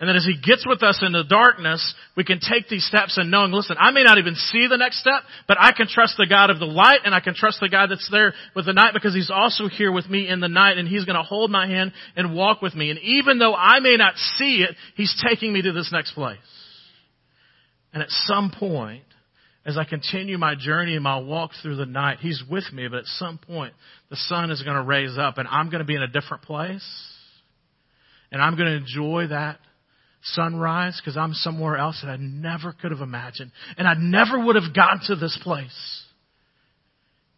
and 0.03 0.09
then 0.09 0.17
as 0.17 0.25
He 0.25 0.35
gets 0.35 0.67
with 0.67 0.83
us 0.83 1.01
in 1.07 1.13
the 1.13 1.23
darkness, 1.23 1.95
we 2.17 2.25
can 2.25 2.41
take 2.41 2.69
these 2.69 2.85
steps 2.85 3.19
and 3.19 3.31
knowing, 3.31 3.53
listen, 3.53 3.77
I 3.79 3.93
may 3.93 4.03
not 4.03 4.19
even 4.19 4.35
see 4.35 4.67
the 4.69 4.77
next 4.77 4.99
step, 4.99 5.23
but 5.47 5.59
I 5.61 5.71
can 5.71 5.87
trust 5.87 6.17
the 6.19 6.27
God 6.27 6.51
of 6.51 6.59
the 6.59 6.67
light 6.67 6.99
and 7.05 7.15
I 7.15 7.21
can 7.21 7.37
trust 7.37 7.61
the 7.61 7.69
God 7.69 7.89
that's 7.89 8.11
there 8.11 8.35
with 8.57 8.67
the 8.67 8.73
night 8.73 8.95
because 8.95 9.15
He's 9.15 9.31
also 9.33 9.69
here 9.69 9.93
with 9.93 10.11
me 10.11 10.29
in 10.29 10.41
the 10.41 10.49
night 10.49 10.77
and 10.77 10.89
He's 10.89 11.05
going 11.05 11.15
to 11.15 11.23
hold 11.23 11.53
my 11.53 11.69
hand 11.69 11.93
and 12.17 12.35
walk 12.35 12.63
with 12.63 12.75
me. 12.75 12.91
And 12.91 12.99
even 12.99 13.39
though 13.39 13.55
I 13.55 13.79
may 13.79 13.97
not 13.97 14.17
see 14.17 14.67
it, 14.69 14.75
He's 14.97 15.15
taking 15.25 15.53
me 15.53 15.63
to 15.63 15.71
this 15.71 15.91
next 15.93 16.15
place. 16.15 16.39
And 17.93 18.03
at 18.03 18.11
some 18.11 18.51
point, 18.51 19.05
as 19.65 19.79
I 19.79 19.85
continue 19.85 20.37
my 20.37 20.57
journey 20.57 20.95
and 20.95 21.05
my 21.05 21.21
walk 21.21 21.53
through 21.63 21.77
the 21.77 21.87
night, 21.87 22.19
He's 22.19 22.43
with 22.51 22.65
me, 22.73 22.89
but 22.89 22.99
at 22.99 23.07
some 23.07 23.39
point, 23.39 23.73
the 24.11 24.17
sun 24.17 24.51
is 24.51 24.65
going 24.65 24.75
to 24.75 24.83
raise 24.83 25.17
up 25.17 25.39
and 25.39 25.47
I'm 25.47 25.71
going 25.71 25.79
to 25.79 25.87
be 25.87 25.95
in 25.95 26.03
a 26.03 26.09
different 26.09 26.43
place. 26.43 26.85
And 28.33 28.43
I'm 28.43 28.57
going 28.57 28.67
to 28.67 28.77
enjoy 28.79 29.29
that 29.29 29.61
sunrise 30.23 31.01
because 31.01 31.17
I'm 31.17 31.35
somewhere 31.35 31.77
else 31.77 32.01
that 32.03 32.11
I 32.11 32.17
never 32.17 32.73
could 32.73 32.91
have 32.91 33.01
imagined. 33.01 33.53
And 33.77 33.87
I 33.87 33.95
never 33.99 34.45
would 34.45 34.57
have 34.57 34.75
gotten 34.75 35.01
to 35.09 35.17
this 35.17 35.39
place. 35.43 36.05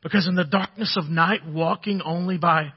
Because 0.02 0.26
in 0.28 0.34
the 0.34 0.44
darkness 0.44 0.96
of 0.98 1.06
night, 1.06 1.40
walking 1.46 2.02
only 2.02 2.36
by 2.36 2.72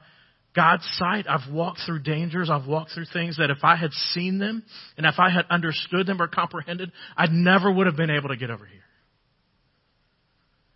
God's 0.56 0.88
sight, 0.94 1.26
I've 1.28 1.52
walked 1.52 1.80
through 1.84 2.02
dangers, 2.02 2.48
I've 2.50 2.66
walked 2.66 2.92
through 2.92 3.04
things 3.12 3.36
that 3.36 3.50
if 3.50 3.58
I 3.62 3.76
had 3.76 3.92
seen 3.92 4.38
them 4.38 4.64
and 4.96 5.04
if 5.04 5.18
I 5.18 5.30
had 5.30 5.44
understood 5.50 6.06
them 6.06 6.22
or 6.22 6.26
comprehended, 6.26 6.90
I 7.16 7.26
never 7.30 7.70
would 7.70 7.86
have 7.86 7.96
been 7.96 8.10
able 8.10 8.30
to 8.30 8.36
get 8.36 8.50
over 8.50 8.64
here. 8.64 8.82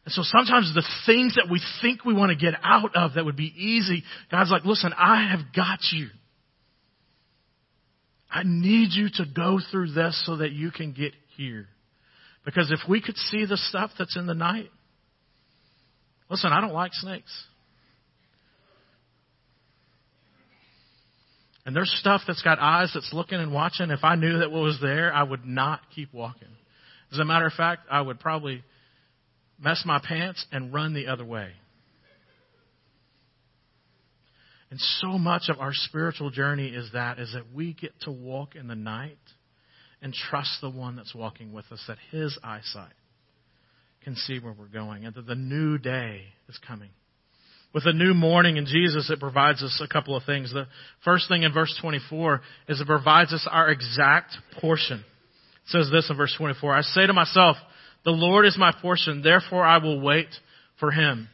And 0.04 0.12
so 0.12 0.22
sometimes 0.24 0.74
the 0.74 0.86
things 1.06 1.36
that 1.36 1.50
we 1.50 1.60
think 1.80 2.04
we 2.04 2.12
want 2.12 2.30
to 2.30 2.36
get 2.36 2.58
out 2.62 2.94
of 2.96 3.14
that 3.14 3.24
would 3.24 3.36
be 3.36 3.52
easy, 3.56 4.02
God's 4.30 4.50
like, 4.50 4.64
listen, 4.64 4.92
I 4.96 5.30
have 5.30 5.54
got 5.54 5.78
you. 5.92 6.08
I 8.32 8.42
need 8.44 8.92
you 8.92 9.08
to 9.14 9.24
go 9.36 9.60
through 9.70 9.92
this 9.92 10.20
so 10.24 10.36
that 10.36 10.52
you 10.52 10.70
can 10.70 10.92
get 10.92 11.12
here. 11.36 11.66
Because 12.44 12.72
if 12.72 12.88
we 12.88 13.02
could 13.02 13.16
see 13.16 13.44
the 13.44 13.58
stuff 13.58 13.90
that's 13.98 14.16
in 14.16 14.26
the 14.26 14.34
night, 14.34 14.70
listen, 16.30 16.50
I 16.50 16.60
don't 16.60 16.72
like 16.72 16.92
snakes. 16.94 17.30
And 21.64 21.76
there's 21.76 21.94
stuff 22.00 22.22
that's 22.26 22.42
got 22.42 22.58
eyes 22.58 22.90
that's 22.94 23.12
looking 23.12 23.38
and 23.38 23.52
watching. 23.52 23.90
If 23.90 24.02
I 24.02 24.16
knew 24.16 24.38
that 24.38 24.50
what 24.50 24.62
was 24.62 24.78
there, 24.82 25.12
I 25.12 25.22
would 25.22 25.44
not 25.44 25.80
keep 25.94 26.12
walking. 26.12 26.48
As 27.12 27.18
a 27.18 27.24
matter 27.24 27.46
of 27.46 27.52
fact, 27.52 27.82
I 27.90 28.00
would 28.00 28.18
probably 28.18 28.64
mess 29.60 29.82
my 29.84 30.00
pants 30.02 30.44
and 30.50 30.72
run 30.72 30.94
the 30.94 31.06
other 31.06 31.24
way. 31.24 31.52
And 34.72 34.80
so 34.80 35.18
much 35.18 35.50
of 35.50 35.60
our 35.60 35.74
spiritual 35.74 36.30
journey 36.30 36.68
is 36.68 36.88
that, 36.94 37.18
is 37.18 37.30
that 37.34 37.52
we 37.54 37.74
get 37.74 37.92
to 38.04 38.10
walk 38.10 38.56
in 38.56 38.68
the 38.68 38.74
night 38.74 39.18
and 40.00 40.14
trust 40.14 40.62
the 40.62 40.70
one 40.70 40.96
that's 40.96 41.14
walking 41.14 41.52
with 41.52 41.66
us, 41.70 41.84
that 41.88 41.98
his 42.10 42.38
eyesight 42.42 42.94
can 44.02 44.16
see 44.16 44.38
where 44.38 44.54
we're 44.58 44.68
going, 44.68 45.04
and 45.04 45.14
that 45.14 45.26
the 45.26 45.34
new 45.34 45.76
day 45.76 46.22
is 46.48 46.58
coming. 46.66 46.88
With 47.74 47.84
a 47.84 47.92
new 47.92 48.14
morning 48.14 48.56
in 48.56 48.64
Jesus, 48.64 49.10
it 49.10 49.20
provides 49.20 49.62
us 49.62 49.78
a 49.84 49.92
couple 49.92 50.16
of 50.16 50.24
things. 50.24 50.54
The 50.54 50.66
first 51.04 51.28
thing 51.28 51.42
in 51.42 51.52
verse 51.52 51.78
24 51.82 52.40
is 52.68 52.80
it 52.80 52.86
provides 52.86 53.34
us 53.34 53.46
our 53.50 53.68
exact 53.68 54.34
portion. 54.58 55.00
It 55.00 55.04
says 55.66 55.90
this 55.92 56.08
in 56.08 56.16
verse 56.16 56.34
24, 56.38 56.74
I 56.74 56.80
say 56.80 57.06
to 57.06 57.12
myself, 57.12 57.58
the 58.06 58.10
Lord 58.10 58.46
is 58.46 58.56
my 58.56 58.72
portion, 58.80 59.20
therefore 59.20 59.66
I 59.66 59.76
will 59.76 60.00
wait 60.00 60.28
for 60.80 60.90
him. 60.90 61.28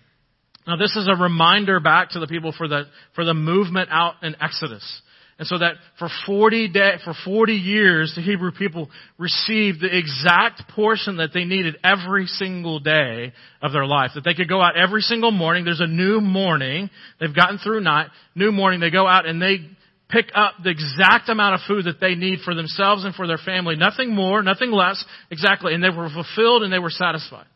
Now 0.69 0.77
this 0.77 0.95
is 0.97 1.09
a 1.09 1.21
reminder 1.21 1.81
back 1.81 2.11
to 2.11 2.21
the 2.21 2.27
people 2.27 2.53
for 2.53 2.69
the, 2.69 2.85
for 3.15 3.25
the 3.25 3.33
movement 3.33 3.89
out 3.91 4.17
in 4.23 4.37
Exodus. 4.39 4.85
And 5.39 5.47
so 5.47 5.57
that 5.59 5.75
for 5.99 6.09
40 6.27 6.69
day, 6.69 6.97
for 7.05 7.15
40 7.25 7.55
years, 7.55 8.13
the 8.15 8.21
Hebrew 8.21 8.51
people 8.51 8.91
received 9.19 9.81
the 9.81 9.97
exact 9.97 10.69
portion 10.75 11.19
that 11.19 11.31
they 11.33 11.45
needed 11.45 11.79
every 11.83 12.27
single 12.27 12.81
day 12.81 13.33
of 13.63 13.73
their 13.73 13.87
life. 13.87 14.11
That 14.15 14.25
they 14.25 14.35
could 14.35 14.49
go 14.49 14.61
out 14.61 14.77
every 14.77 15.01
single 15.01 15.31
morning. 15.31 15.65
There's 15.65 15.81
a 15.81 15.87
new 15.87 16.21
morning. 16.21 16.91
They've 17.19 17.35
gotten 17.35 17.59
through 17.59 17.81
night. 17.81 18.09
New 18.35 18.53
morning. 18.53 18.81
They 18.81 18.91
go 18.91 19.07
out 19.07 19.27
and 19.27 19.41
they 19.41 19.59
pick 20.11 20.27
up 20.35 20.55
the 20.63 20.71
exact 20.71 21.31
amount 21.31 21.55
of 21.55 21.61
food 21.67 21.85
that 21.87 22.01
they 22.01 22.15
need 22.15 22.41
for 22.41 22.55
themselves 22.55 23.05
and 23.05 23.15
for 23.15 23.27
their 23.27 23.39
family. 23.39 23.77
Nothing 23.77 24.15
more, 24.15 24.43
nothing 24.43 24.73
less. 24.73 25.03
Exactly. 25.31 25.73
And 25.73 25.83
they 25.83 25.91
were 25.91 26.11
fulfilled 26.11 26.63
and 26.63 26.73
they 26.73 26.79
were 26.79 26.91
satisfied. 26.91 27.47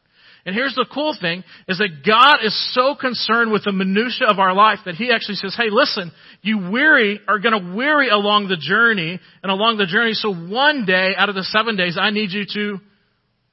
And 0.45 0.57
here's 0.57 0.75
the 0.75 0.87
cool 0.93 1.17
thing, 1.21 1.45
is 1.69 1.79
that 1.79 2.05
God 2.05 2.45
is 2.45 2.75
so 2.75 2.97
concerned 3.01 3.53
with 3.53 3.65
the 3.65 3.71
minutia 3.71 4.27
of 4.27 4.41
our 4.41 4.53
life 4.53 4.81
that 4.87 4.97
He 4.97 5.13
actually 5.13 5.37
says, 5.37 5.55
hey 5.57 5.71
listen, 5.71 6.11
you 6.43 6.71
weary, 6.71 7.21
are 7.29 7.39
gonna 7.39 7.75
weary 7.77 8.09
along 8.09 8.49
the 8.49 8.57
journey, 8.57 9.21
and 9.43 9.53
along 9.53 9.77
the 9.79 9.87
journey, 9.87 10.15
so 10.15 10.35
one 10.35 10.85
day 10.85 11.13
out 11.17 11.29
of 11.29 11.37
the 11.37 11.45
seven 11.45 11.77
days, 11.77 11.97
I 12.01 12.11
need 12.11 12.33
you 12.33 12.45
to 12.55 12.79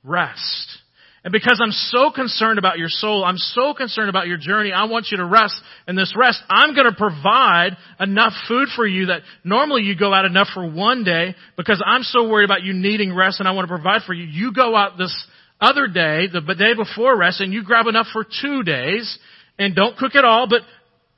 rest. 0.03 0.77
And 1.23 1.33
because 1.33 1.59
I'm 1.61 1.71
so 1.71 2.11
concerned 2.11 2.57
about 2.57 2.79
your 2.79 2.87
soul, 2.87 3.25
I'm 3.25 3.37
so 3.37 3.73
concerned 3.73 4.09
about 4.09 4.27
your 4.27 4.37
journey, 4.37 4.71
I 4.71 4.85
want 4.85 5.09
you 5.11 5.17
to 5.17 5.25
rest. 5.25 5.61
And 5.85 5.97
this 5.97 6.15
rest, 6.17 6.41
I'm 6.49 6.73
gonna 6.73 6.95
provide 6.97 7.77
enough 7.99 8.33
food 8.47 8.69
for 8.75 8.87
you 8.87 9.07
that 9.07 9.21
normally 9.43 9.83
you 9.83 9.95
go 9.95 10.11
out 10.13 10.25
enough 10.25 10.47
for 10.53 10.67
one 10.67 11.03
day, 11.03 11.35
because 11.55 11.83
I'm 11.85 12.03
so 12.03 12.27
worried 12.29 12.45
about 12.45 12.63
you 12.63 12.73
needing 12.73 13.13
rest 13.13 13.39
and 13.39 13.47
I 13.47 13.51
want 13.51 13.67
to 13.67 13.75
provide 13.75 14.03
for 14.07 14.13
you. 14.13 14.23
You 14.23 14.53
go 14.53 14.75
out 14.75 14.97
this 14.97 15.13
other 15.61 15.87
day, 15.87 16.27
the 16.31 16.41
day 16.55 16.73
before 16.75 17.17
rest, 17.17 17.41
and 17.41 17.53
you 17.53 17.63
grab 17.63 17.87
enough 17.87 18.07
for 18.13 18.23
two 18.23 18.63
days, 18.63 19.17
and 19.57 19.75
don't 19.75 19.97
cook 19.97 20.15
it 20.15 20.25
all, 20.25 20.47
but 20.47 20.61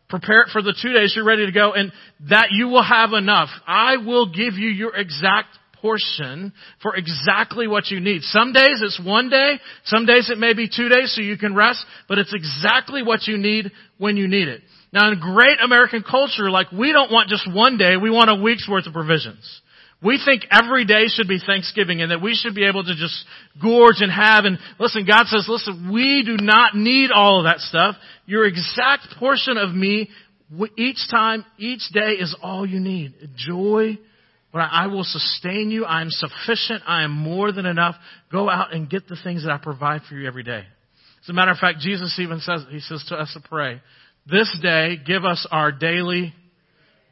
prepare 0.09 0.41
it 0.41 0.49
for 0.51 0.61
the 0.61 0.75
two 0.79 0.91
days 0.91 1.13
you're 1.15 1.25
ready 1.25 1.45
to 1.45 1.51
go, 1.51 1.73
and 1.73 1.91
that 2.29 2.47
you 2.51 2.67
will 2.67 2.83
have 2.83 3.13
enough. 3.13 3.49
I 3.65 3.97
will 3.97 4.27
give 4.27 4.55
you 4.55 4.69
your 4.69 4.95
exact 4.95 5.57
portion 5.81 6.53
for 6.81 6.95
exactly 6.95 7.67
what 7.67 7.89
you 7.89 7.99
need. 7.99 8.21
Some 8.23 8.53
days 8.53 8.81
it's 8.81 9.01
one 9.03 9.29
day, 9.29 9.59
some 9.85 10.05
days 10.05 10.29
it 10.29 10.37
may 10.37 10.53
be 10.53 10.69
two 10.69 10.89
days 10.89 11.13
so 11.15 11.21
you 11.21 11.37
can 11.37 11.55
rest, 11.55 11.83
but 12.07 12.19
it's 12.19 12.33
exactly 12.33 13.03
what 13.03 13.27
you 13.27 13.37
need 13.37 13.71
when 13.97 14.15
you 14.15 14.27
need 14.27 14.47
it. 14.47 14.61
Now 14.93 15.11
in 15.11 15.19
great 15.19 15.57
American 15.63 16.03
culture, 16.03 16.51
like 16.51 16.71
we 16.71 16.91
don't 16.91 17.11
want 17.11 17.29
just 17.29 17.51
one 17.51 17.77
day, 17.77 17.97
we 17.97 18.11
want 18.11 18.29
a 18.29 18.35
week's 18.35 18.69
worth 18.69 18.85
of 18.85 18.93
provisions. 18.93 19.61
We 20.03 20.19
think 20.23 20.45
every 20.49 20.85
day 20.85 21.05
should 21.07 21.27
be 21.27 21.39
Thanksgiving 21.39 22.01
and 22.01 22.11
that 22.11 22.21
we 22.21 22.33
should 22.33 22.55
be 22.55 22.65
able 22.65 22.83
to 22.83 22.95
just 22.95 23.23
gorge 23.61 23.97
and 23.99 24.11
have 24.11 24.45
and 24.45 24.57
listen, 24.79 25.05
God 25.05 25.27
says, 25.27 25.45
listen, 25.47 25.91
we 25.93 26.23
do 26.25 26.43
not 26.43 26.75
need 26.75 27.11
all 27.11 27.39
of 27.39 27.43
that 27.43 27.59
stuff. 27.59 27.95
Your 28.25 28.45
exact 28.45 29.07
portion 29.19 29.57
of 29.57 29.73
me 29.73 30.09
each 30.75 31.07
time, 31.09 31.45
each 31.57 31.83
day 31.93 32.13
is 32.19 32.35
all 32.41 32.65
you 32.65 32.79
need. 32.79 33.13
Joy, 33.35 33.99
but 34.51 34.59
I 34.59 34.87
will 34.87 35.03
sustain 35.03 35.69
you. 35.69 35.85
I 35.85 36.01
am 36.01 36.09
sufficient. 36.09 36.81
I 36.87 37.03
am 37.03 37.11
more 37.11 37.51
than 37.51 37.67
enough. 37.67 37.95
Go 38.31 38.49
out 38.49 38.73
and 38.73 38.89
get 38.89 39.07
the 39.07 39.17
things 39.23 39.43
that 39.43 39.51
I 39.51 39.57
provide 39.57 40.01
for 40.09 40.15
you 40.15 40.27
every 40.27 40.43
day. 40.43 40.63
As 41.23 41.29
a 41.29 41.33
matter 41.33 41.51
of 41.51 41.57
fact, 41.57 41.79
Jesus 41.79 42.17
even 42.19 42.39
says, 42.39 42.65
He 42.71 42.79
says 42.79 43.05
to 43.09 43.15
us 43.15 43.31
to 43.33 43.47
pray, 43.47 43.81
this 44.29 44.55
day 44.61 44.97
give 45.05 45.25
us 45.25 45.47
our 45.51 45.71
daily 45.71 46.33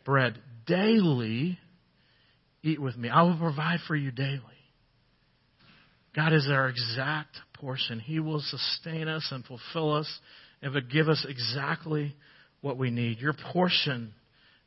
bread. 0.06 0.40
Daily 0.68 1.58
Eat 2.64 2.82
with 2.82 2.98
me. 2.98 3.10
I 3.10 3.24
will 3.24 3.38
provide 3.38 3.80
for 3.88 3.96
you 3.96 4.12
daily. 4.12 4.42
God 6.16 6.34
is 6.34 6.48
our 6.52 6.68
exact 6.68 7.38
portion. 7.54 8.00
He 8.00 8.20
will 8.20 8.42
sustain 8.42 9.08
us 9.08 9.28
and 9.32 9.46
fulfill 9.46 9.94
us 9.94 10.20
and 10.62 10.74
will 10.74 10.82
give 10.82 11.08
us 11.08 11.26
exactly 11.28 12.16
what 12.62 12.78
we 12.78 12.90
need. 12.90 13.20
Your 13.20 13.34
portion 13.54 14.14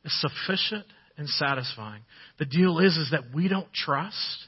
is 0.03 0.21
sufficient 0.21 0.85
and 1.17 1.27
satisfying. 1.27 2.01
The 2.39 2.45
deal 2.45 2.79
is, 2.79 2.97
is 2.97 3.09
that 3.11 3.35
we 3.35 3.47
don't 3.47 3.71
trust 3.73 4.47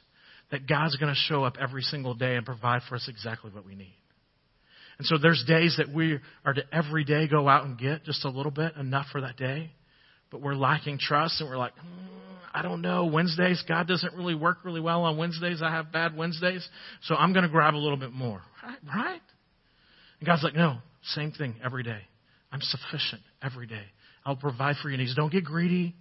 that 0.51 0.67
God's 0.67 0.95
going 0.95 1.13
to 1.13 1.19
show 1.19 1.43
up 1.43 1.57
every 1.59 1.81
single 1.81 2.13
day 2.13 2.35
and 2.35 2.45
provide 2.45 2.81
for 2.87 2.95
us 2.95 3.07
exactly 3.09 3.51
what 3.51 3.65
we 3.65 3.75
need. 3.75 3.95
And 4.97 5.05
so 5.05 5.17
there's 5.17 5.43
days 5.45 5.75
that 5.77 5.93
we 5.93 6.19
are 6.45 6.53
to 6.53 6.61
every 6.71 7.03
day 7.03 7.27
go 7.27 7.49
out 7.49 7.65
and 7.65 7.77
get 7.77 8.05
just 8.05 8.23
a 8.23 8.29
little 8.29 8.51
bit, 8.51 8.75
enough 8.77 9.07
for 9.11 9.21
that 9.21 9.35
day, 9.35 9.71
but 10.31 10.41
we're 10.41 10.55
lacking 10.55 10.97
trust 10.99 11.41
and 11.41 11.49
we're 11.49 11.57
like, 11.57 11.73
hmm, 11.73 12.34
I 12.55 12.61
don't 12.61 12.81
know, 12.81 13.07
Wednesdays, 13.07 13.61
God 13.67 13.85
doesn't 13.85 14.13
really 14.13 14.33
work 14.33 14.59
really 14.63 14.79
well 14.79 15.03
on 15.03 15.17
Wednesdays. 15.17 15.61
I 15.61 15.71
have 15.71 15.91
bad 15.91 16.15
Wednesdays, 16.15 16.65
so 17.03 17.13
I'm 17.13 17.33
going 17.33 17.43
to 17.43 17.49
grab 17.49 17.75
a 17.75 17.77
little 17.77 17.97
bit 17.97 18.13
more. 18.13 18.41
Right? 18.63 18.77
right? 18.95 19.21
And 20.21 20.25
God's 20.25 20.41
like, 20.41 20.55
no, 20.55 20.77
same 21.03 21.33
thing 21.33 21.55
every 21.61 21.83
day. 21.83 21.99
I'm 22.53 22.61
sufficient 22.61 23.21
every 23.43 23.67
day. 23.67 23.83
I'll 24.25 24.37
provide 24.37 24.77
for 24.81 24.87
your 24.87 24.97
needs. 24.97 25.13
Don't 25.13 25.33
get 25.33 25.43
greedy. 25.43 25.95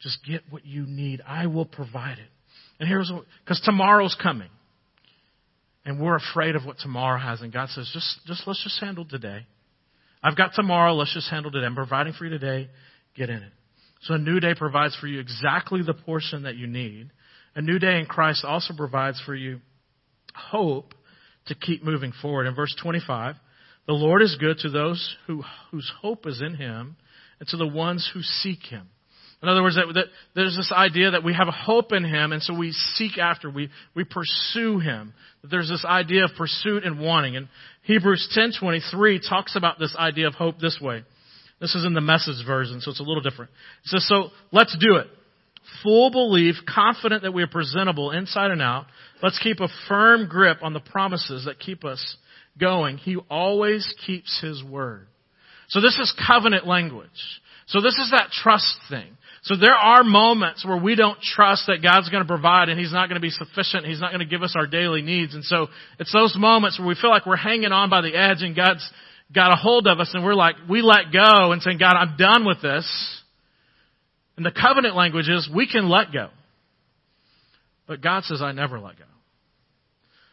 Just 0.00 0.18
get 0.24 0.42
what 0.48 0.64
you 0.64 0.86
need. 0.86 1.20
I 1.26 1.46
will 1.46 1.66
provide 1.66 2.18
it. 2.18 2.28
And 2.78 2.88
here's 2.88 3.10
what, 3.12 3.24
because 3.44 3.60
tomorrow's 3.64 4.16
coming. 4.22 4.50
And 5.84 6.00
we're 6.00 6.16
afraid 6.16 6.54
of 6.54 6.64
what 6.64 6.78
tomorrow 6.78 7.18
has. 7.18 7.40
And 7.40 7.52
God 7.52 7.68
says, 7.70 7.90
just, 7.92 8.20
just 8.26 8.46
let's 8.46 8.62
just 8.62 8.80
handle 8.80 9.04
today. 9.04 9.44
I've 10.22 10.36
got 10.36 10.52
tomorrow. 10.54 10.94
Let's 10.94 11.14
just 11.14 11.28
handle 11.30 11.50
today. 11.50 11.66
I'm 11.66 11.74
providing 11.74 12.12
for 12.12 12.26
you 12.26 12.30
today. 12.30 12.68
Get 13.16 13.28
in 13.28 13.42
it. 13.42 13.52
So 14.02 14.14
a 14.14 14.18
new 14.18 14.40
day 14.40 14.54
provides 14.54 14.96
for 14.96 15.06
you 15.06 15.20
exactly 15.20 15.82
the 15.82 15.94
portion 15.94 16.42
that 16.42 16.56
you 16.56 16.66
need. 16.66 17.10
A 17.54 17.62
new 17.62 17.78
day 17.78 17.98
in 17.98 18.06
Christ 18.06 18.44
also 18.44 18.74
provides 18.76 19.20
for 19.24 19.34
you 19.34 19.60
hope 20.34 20.94
to 21.46 21.54
keep 21.54 21.82
moving 21.82 22.12
forward. 22.20 22.46
In 22.46 22.54
verse 22.54 22.74
25, 22.82 23.36
the 23.86 23.92
Lord 23.92 24.22
is 24.22 24.36
good 24.38 24.58
to 24.58 24.70
those 24.70 25.16
who, 25.26 25.42
whose 25.70 25.90
hope 26.00 26.26
is 26.26 26.42
in 26.42 26.54
Him 26.54 26.96
and 27.40 27.48
to 27.48 27.56
the 27.56 27.66
ones 27.66 28.08
who 28.12 28.22
seek 28.22 28.62
Him. 28.64 28.88
In 29.42 29.48
other 29.48 29.62
words, 29.62 29.76
that, 29.76 29.86
that 29.94 30.06
there's 30.34 30.56
this 30.56 30.72
idea 30.74 31.12
that 31.12 31.22
we 31.22 31.34
have 31.34 31.46
a 31.46 31.52
hope 31.52 31.92
in 31.92 32.04
Him, 32.04 32.32
and 32.32 32.42
so 32.42 32.54
we 32.56 32.72
seek 32.72 33.18
after, 33.18 33.50
we, 33.50 33.68
we 33.94 34.04
pursue 34.04 34.78
Him. 34.78 35.12
That 35.42 35.50
there's 35.50 35.68
this 35.68 35.84
idea 35.84 36.24
of 36.24 36.30
pursuit 36.36 36.84
and 36.84 36.98
wanting. 36.98 37.36
And 37.36 37.48
Hebrews 37.82 38.34
10:23 38.36 39.28
talks 39.28 39.54
about 39.54 39.78
this 39.78 39.94
idea 39.96 40.26
of 40.26 40.34
hope 40.34 40.58
this 40.58 40.78
way. 40.80 41.04
This 41.60 41.74
is 41.74 41.84
in 41.84 41.94
the 41.94 42.00
message 42.00 42.44
version, 42.46 42.80
so 42.80 42.90
it's 42.90 43.00
a 43.00 43.04
little 43.04 43.22
different. 43.22 43.50
It 43.84 43.88
says, 43.88 44.06
so 44.06 44.30
let's 44.52 44.76
do 44.78 44.96
it. 44.96 45.06
Full 45.82 46.10
belief, 46.10 46.56
confident 46.68 47.22
that 47.22 47.32
we 47.32 47.42
are 47.42 47.48
presentable 47.48 48.10
inside 48.10 48.50
and 48.50 48.62
out. 48.62 48.86
Let's 49.22 49.38
keep 49.38 49.60
a 49.60 49.68
firm 49.88 50.28
grip 50.28 50.58
on 50.62 50.74
the 50.74 50.80
promises 50.80 51.46
that 51.46 51.58
keep 51.58 51.84
us 51.84 52.16
going. 52.58 52.98
He 52.98 53.16
always 53.30 53.92
keeps 54.06 54.40
His 54.40 54.62
word. 54.62 55.06
So 55.68 55.80
this 55.80 55.98
is 55.98 56.14
covenant 56.26 56.66
language. 56.66 57.08
So 57.66 57.80
this 57.80 57.94
is 57.94 58.12
that 58.12 58.30
trust 58.30 58.76
thing. 58.88 59.16
So 59.42 59.54
there 59.56 59.74
are 59.74 60.04
moments 60.04 60.64
where 60.64 60.80
we 60.80 60.94
don't 60.94 61.20
trust 61.20 61.64
that 61.66 61.82
God's 61.82 62.08
going 62.10 62.22
to 62.22 62.28
provide 62.28 62.68
and 62.68 62.78
He's 62.78 62.92
not 62.92 63.08
going 63.08 63.20
to 63.20 63.24
be 63.24 63.30
sufficient. 63.30 63.86
He's 63.86 64.00
not 64.00 64.12
going 64.12 64.20
to 64.20 64.30
give 64.30 64.42
us 64.42 64.54
our 64.56 64.66
daily 64.66 65.02
needs. 65.02 65.34
And 65.34 65.44
so 65.44 65.68
it's 65.98 66.12
those 66.12 66.34
moments 66.36 66.78
where 66.78 66.86
we 66.86 66.96
feel 67.00 67.10
like 67.10 67.26
we're 67.26 67.36
hanging 67.36 67.72
on 67.72 67.90
by 67.90 68.02
the 68.02 68.14
edge 68.14 68.42
and 68.42 68.54
God's 68.54 68.88
got 69.34 69.52
a 69.52 69.56
hold 69.56 69.86
of 69.86 69.98
us 69.98 70.10
and 70.14 70.24
we're 70.24 70.34
like, 70.34 70.56
we 70.68 70.82
let 70.82 71.12
go 71.12 71.52
and 71.52 71.60
saying, 71.62 71.78
God, 71.78 71.94
I'm 71.96 72.16
done 72.16 72.44
with 72.46 72.62
this. 72.62 73.22
And 74.36 74.44
the 74.44 74.52
covenant 74.52 74.94
language 74.94 75.28
is 75.28 75.48
we 75.52 75.66
can 75.66 75.88
let 75.88 76.12
go. 76.12 76.28
But 77.86 78.02
God 78.02 78.24
says, 78.24 78.42
I 78.42 78.52
never 78.52 78.78
let 78.78 78.98
go. 78.98 79.04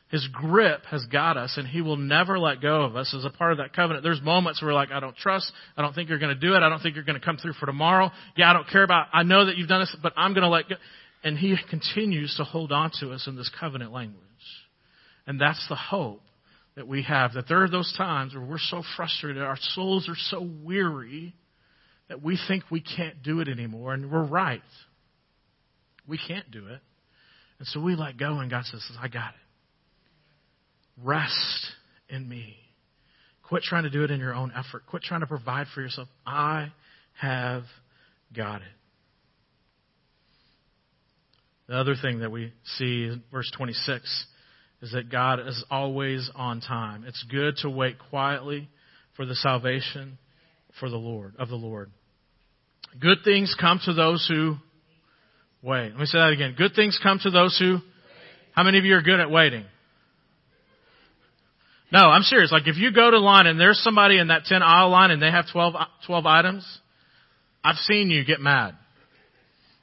His 0.09 0.27
grip 0.31 0.85
has 0.91 1.03
got 1.11 1.37
us 1.37 1.55
and 1.57 1.67
he 1.67 1.81
will 1.81 1.97
never 1.97 2.37
let 2.37 2.61
go 2.61 2.83
of 2.83 2.95
us 2.95 3.15
as 3.17 3.25
a 3.25 3.31
part 3.31 3.51
of 3.51 3.57
that 3.57 3.73
covenant. 3.73 4.03
There's 4.03 4.21
moments 4.21 4.61
where 4.61 4.69
we're 4.69 4.75
like, 4.75 4.91
I 4.91 4.99
don't 4.99 5.15
trust. 5.15 5.51
I 5.75 5.81
don't 5.81 5.95
think 5.95 6.09
you're 6.09 6.19
going 6.19 6.35
to 6.35 6.39
do 6.39 6.53
it. 6.53 6.61
I 6.61 6.69
don't 6.69 6.79
think 6.81 6.93
you're 6.93 7.03
going 7.03 7.19
to 7.19 7.25
come 7.25 7.37
through 7.37 7.53
for 7.53 7.65
tomorrow. 7.65 8.11
Yeah, 8.35 8.51
I 8.51 8.53
don't 8.53 8.69
care 8.69 8.83
about, 8.83 9.07
I 9.11 9.23
know 9.23 9.47
that 9.47 9.57
you've 9.57 9.69
done 9.69 9.81
this, 9.81 9.95
but 10.03 10.13
I'm 10.15 10.33
going 10.33 10.43
to 10.43 10.49
let 10.49 10.69
go. 10.69 10.75
And 11.23 11.35
he 11.35 11.55
continues 11.69 12.35
to 12.37 12.43
hold 12.43 12.71
on 12.71 12.91
to 12.99 13.11
us 13.11 13.25
in 13.27 13.35
this 13.35 13.49
covenant 13.59 13.91
language. 13.91 14.19
And 15.25 15.41
that's 15.41 15.65
the 15.67 15.75
hope 15.75 16.21
that 16.75 16.87
we 16.87 17.03
have, 17.03 17.33
that 17.33 17.47
there 17.47 17.63
are 17.63 17.69
those 17.69 17.93
times 17.97 18.33
where 18.33 18.43
we're 18.43 18.57
so 18.57 18.83
frustrated, 18.95 19.41
our 19.41 19.57
souls 19.59 20.09
are 20.09 20.15
so 20.17 20.47
weary 20.63 21.35
that 22.09 22.23
we 22.23 22.37
think 22.47 22.63
we 22.71 22.81
can't 22.81 23.21
do 23.23 23.39
it 23.39 23.47
anymore, 23.47 23.93
and 23.93 24.11
we're 24.11 24.25
right. 24.25 24.61
We 26.07 26.17
can't 26.17 26.49
do 26.51 26.67
it. 26.67 26.79
And 27.59 27.67
so 27.67 27.79
we 27.79 27.95
let 27.95 28.17
go, 28.17 28.39
and 28.39 28.49
God 28.49 28.65
says, 28.65 28.81
I 28.99 29.07
got 29.07 29.29
it. 29.29 31.03
Rest 31.03 31.67
in 32.09 32.27
me. 32.27 32.55
Quit 33.43 33.63
trying 33.63 33.83
to 33.83 33.89
do 33.89 34.03
it 34.03 34.11
in 34.11 34.19
your 34.19 34.33
own 34.33 34.51
effort. 34.55 34.85
Quit 34.87 35.03
trying 35.03 35.21
to 35.21 35.27
provide 35.27 35.67
for 35.73 35.81
yourself. 35.81 36.07
I 36.25 36.71
have 37.19 37.63
got 38.35 38.61
it. 38.61 38.67
The 41.67 41.75
other 41.75 41.95
thing 41.99 42.19
that 42.19 42.31
we 42.31 42.51
see 42.77 43.05
in 43.05 43.23
verse 43.31 43.49
26 43.55 44.25
is 44.83 44.91
that 44.91 45.09
God 45.09 45.39
is 45.39 45.63
always 45.71 46.29
on 46.35 46.59
time. 46.59 47.05
It's 47.07 47.23
good 47.31 47.55
to 47.61 47.69
wait 47.69 47.95
quietly 48.09 48.67
for 49.15 49.25
the 49.25 49.33
salvation 49.33 50.17
for 50.77 50.89
the 50.89 50.97
Lord 50.97 51.35
of 51.39 51.47
the 51.47 51.55
Lord. 51.55 51.89
Good 52.99 53.19
things 53.23 53.55
come 53.57 53.79
to 53.85 53.93
those 53.93 54.27
who 54.29 54.57
wait. 55.61 55.91
Let 55.91 55.99
me 55.99 56.05
say 56.05 56.17
that 56.17 56.33
again. 56.33 56.55
Good 56.57 56.73
things 56.75 56.99
come 57.01 57.17
to 57.23 57.31
those 57.31 57.57
who 57.57 57.77
How 58.51 58.63
many 58.63 58.77
of 58.77 58.83
you 58.83 58.95
are 58.95 59.01
good 59.01 59.21
at 59.21 59.31
waiting? 59.31 59.63
No, 61.89 61.99
I'm 61.99 62.23
serious. 62.23 62.51
Like 62.51 62.67
if 62.67 62.75
you 62.75 62.91
go 62.91 63.09
to 63.09 63.19
line 63.19 63.47
and 63.47 63.57
there's 63.57 63.79
somebody 63.79 64.19
in 64.19 64.27
that 64.27 64.43
10 64.45 64.61
aisle 64.61 64.89
line 64.89 65.11
and 65.11 65.21
they 65.21 65.31
have 65.31 65.45
12, 65.53 65.75
12 66.05 66.25
items, 66.25 66.79
I've 67.63 67.77
seen 67.77 68.09
you 68.09 68.25
get 68.25 68.41
mad. 68.41 68.75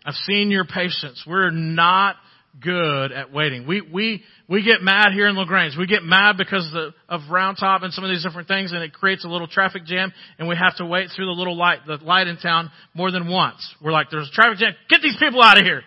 I've 0.04 0.14
seen 0.14 0.50
your 0.50 0.66
patience. 0.66 1.24
We're 1.26 1.50
not 1.50 2.16
good 2.58 3.12
at 3.12 3.32
waiting. 3.32 3.66
We, 3.66 3.80
we, 3.80 4.22
we 4.48 4.64
get 4.64 4.82
mad 4.82 5.12
here 5.12 5.28
in 5.28 5.36
La 5.36 5.44
Grange. 5.44 5.76
We 5.78 5.86
get 5.86 6.02
mad 6.02 6.36
because 6.36 6.66
of, 6.66 6.72
the, 6.72 6.94
of 7.08 7.20
Round 7.30 7.56
Top 7.58 7.82
and 7.82 7.92
some 7.92 8.04
of 8.04 8.10
these 8.10 8.24
different 8.24 8.48
things 8.48 8.72
and 8.72 8.82
it 8.82 8.92
creates 8.92 9.24
a 9.24 9.28
little 9.28 9.46
traffic 9.46 9.84
jam 9.84 10.12
and 10.38 10.48
we 10.48 10.56
have 10.56 10.76
to 10.76 10.86
wait 10.86 11.10
through 11.14 11.26
the 11.26 11.32
little 11.32 11.56
light, 11.56 11.80
the 11.86 11.96
light 11.96 12.26
in 12.26 12.36
town 12.38 12.70
more 12.94 13.10
than 13.10 13.28
once. 13.28 13.74
We're 13.80 13.92
like, 13.92 14.08
there's 14.10 14.28
a 14.28 14.32
traffic 14.32 14.58
jam. 14.58 14.72
Get 14.88 15.00
these 15.02 15.16
people 15.18 15.42
out 15.42 15.58
of 15.58 15.64
here. 15.64 15.82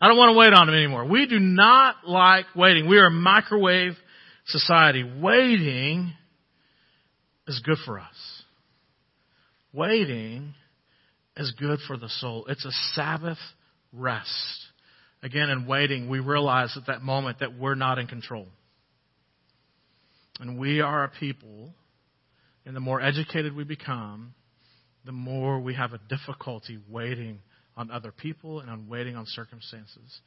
I 0.00 0.08
don't 0.08 0.18
want 0.18 0.34
to 0.34 0.38
wait 0.38 0.52
on 0.52 0.66
them 0.66 0.74
anymore. 0.74 1.06
We 1.06 1.26
do 1.26 1.38
not 1.38 2.06
like 2.06 2.46
waiting. 2.54 2.88
We 2.88 2.98
are 2.98 3.06
a 3.06 3.10
microwave 3.10 3.92
society. 4.46 5.02
Waiting 5.02 6.12
is 7.48 7.62
good 7.64 7.78
for 7.86 7.98
us. 7.98 8.42
Waiting 9.72 10.54
is 11.36 11.52
good 11.58 11.78
for 11.86 11.96
the 11.96 12.08
soul. 12.08 12.44
It's 12.48 12.64
a 12.64 12.70
Sabbath 12.92 13.38
rest 13.92 14.63
again 15.24 15.48
in 15.48 15.66
waiting, 15.66 16.08
we 16.08 16.20
realize 16.20 16.76
at 16.76 16.86
that 16.86 17.02
moment 17.02 17.40
that 17.40 17.58
we're 17.58 17.74
not 17.74 17.98
in 17.98 18.06
control. 18.06 18.46
And 20.38 20.58
we 20.58 20.80
are 20.80 21.04
a 21.04 21.08
people, 21.08 21.74
and 22.66 22.76
the 22.76 22.80
more 22.80 23.00
educated 23.00 23.56
we 23.56 23.64
become, 23.64 24.34
the 25.04 25.12
more 25.12 25.58
we 25.58 25.74
have 25.74 25.92
a 25.92 26.00
difficulty 26.08 26.78
waiting 26.88 27.40
on 27.76 27.90
other 27.90 28.12
people 28.12 28.60
and 28.60 28.70
on 28.70 28.88
waiting 28.88 29.16
on 29.16 29.26
circumstances. 29.26 30.20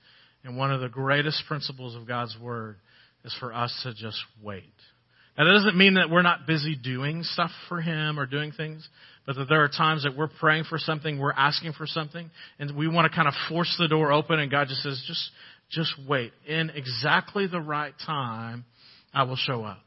And 0.43 0.57
one 0.57 0.71
of 0.71 0.81
the 0.81 0.89
greatest 0.89 1.43
principles 1.47 1.95
of 1.95 2.07
God's 2.07 2.36
Word 2.41 2.77
is 3.23 3.36
for 3.39 3.53
us 3.53 3.79
to 3.83 3.93
just 3.93 4.19
wait. 4.41 4.73
Now, 5.38 5.45
that 5.45 5.54
doesn't 5.54 5.78
mean 5.78 5.95
that 5.95 6.10
we're 6.10 6.23
not 6.23 6.47
busy 6.47 6.76
doing 6.76 7.23
stuff 7.23 7.52
for 7.69 7.80
Him 7.80 8.19
or 8.19 8.26
doing 8.26 8.52
things, 8.52 8.88
but 9.26 9.36
that 9.36 9.47
there 9.47 9.63
are 9.63 9.67
times 9.67 10.04
that 10.04 10.17
we're 10.17 10.30
praying 10.30 10.63
for 10.63 10.80
something, 10.80 11.19
we're 11.19 11.32
asking 11.32 11.73
for 11.73 11.86
something, 11.86 12.32
and 12.58 12.76
we 12.76 12.88
want 12.88 13.10
to 13.10 13.15
kind 13.15 13.28
of 13.28 13.36
force 13.50 13.76
the 13.78 13.88
door 13.88 14.12
open, 14.12 14.39
and 14.39 14.50
God 14.50 14.67
just 14.67 14.82
says, 14.82 15.04
just, 15.06 15.30
just 15.69 15.93
wait. 16.08 16.32
In 16.47 16.71
exactly 16.71 17.45
the 17.45 17.60
right 17.60 17.93
time, 18.06 18.65
I 19.13 19.23
will 19.23 19.36
show 19.36 19.63
up. 19.63 19.80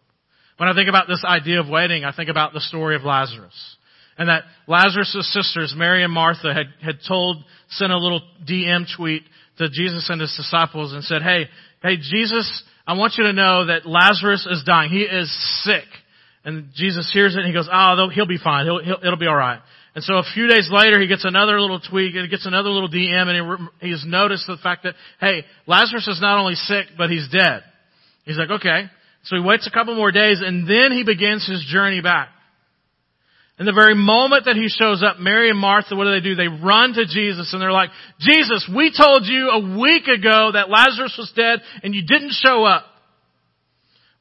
When 0.56 0.68
I 0.68 0.74
think 0.74 0.88
about 0.88 1.08
this 1.08 1.24
idea 1.24 1.58
of 1.58 1.68
waiting, 1.68 2.04
I 2.04 2.14
think 2.14 2.28
about 2.28 2.52
the 2.52 2.60
story 2.60 2.94
of 2.94 3.02
Lazarus. 3.02 3.76
And 4.18 4.28
that 4.28 4.42
Lazarus' 4.66 5.32
sisters, 5.32 5.74
Mary 5.74 6.04
and 6.04 6.12
Martha, 6.12 6.52
had, 6.52 6.66
had 6.84 6.98
told, 7.08 7.42
sent 7.70 7.90
a 7.90 7.96
little 7.96 8.20
DM 8.46 8.84
tweet 8.94 9.22
to 9.56 9.70
Jesus 9.70 10.10
and 10.10 10.20
his 10.20 10.34
disciples 10.36 10.92
and 10.92 11.02
said, 11.02 11.22
hey, 11.22 11.46
hey, 11.82 11.96
Jesus, 11.96 12.62
I 12.90 12.94
want 12.94 13.14
you 13.16 13.22
to 13.22 13.33
know 13.33 13.66
that 13.66 13.87
Lazarus 13.87 14.48
is 14.50 14.64
dying. 14.66 14.90
He 14.90 15.03
is 15.03 15.31
sick. 15.62 15.87
And 16.44 16.70
Jesus 16.74 17.09
hears 17.12 17.37
it 17.37 17.38
and 17.38 17.46
he 17.46 17.53
goes, 17.53 17.68
oh, 17.72 18.09
he'll 18.12 18.26
be 18.26 18.37
fine. 18.37 18.66
He'll, 18.66 18.83
he'll, 18.83 18.98
it'll 19.00 19.16
be 19.16 19.29
alright. 19.29 19.61
And 19.94 20.03
so 20.03 20.14
a 20.14 20.24
few 20.35 20.48
days 20.48 20.68
later, 20.72 21.00
he 21.00 21.07
gets 21.07 21.24
another 21.24 21.61
little 21.61 21.79
tweet, 21.79 22.16
he 22.16 22.26
gets 22.26 22.46
another 22.46 22.68
little 22.68 22.88
DM, 22.88 23.29
and 23.29 23.70
he, 23.81 23.90
he's 23.90 24.05
noticed 24.05 24.48
the 24.48 24.57
fact 24.61 24.83
that, 24.83 24.94
hey, 25.20 25.44
Lazarus 25.68 26.09
is 26.09 26.20
not 26.20 26.40
only 26.40 26.57
sick, 26.57 26.87
but 26.98 27.11
he's 27.11 27.29
dead. 27.29 27.62
He's 28.24 28.37
like, 28.37 28.50
okay. 28.50 28.87
So 29.22 29.37
he 29.37 29.42
waits 29.42 29.68
a 29.68 29.70
couple 29.70 29.94
more 29.94 30.11
days, 30.11 30.40
and 30.44 30.68
then 30.68 30.90
he 30.90 31.05
begins 31.05 31.46
his 31.46 31.64
journey 31.70 32.00
back. 32.00 32.31
And 33.60 33.68
the 33.68 33.76
very 33.76 33.94
moment 33.94 34.46
that 34.46 34.56
he 34.56 34.72
shows 34.72 35.04
up, 35.04 35.20
Mary 35.20 35.50
and 35.50 35.58
Martha, 35.58 35.94
what 35.94 36.04
do 36.04 36.12
they 36.12 36.24
do? 36.24 36.34
They 36.34 36.48
run 36.48 36.94
to 36.94 37.04
Jesus 37.04 37.52
and 37.52 37.60
they're 37.60 37.70
like, 37.70 37.90
Jesus, 38.18 38.64
we 38.74 38.90
told 38.90 39.26
you 39.26 39.50
a 39.52 39.78
week 39.78 40.08
ago 40.08 40.52
that 40.54 40.70
Lazarus 40.70 41.14
was 41.18 41.30
dead 41.36 41.60
and 41.82 41.94
you 41.94 42.00
didn't 42.00 42.32
show 42.32 42.64
up. 42.64 42.86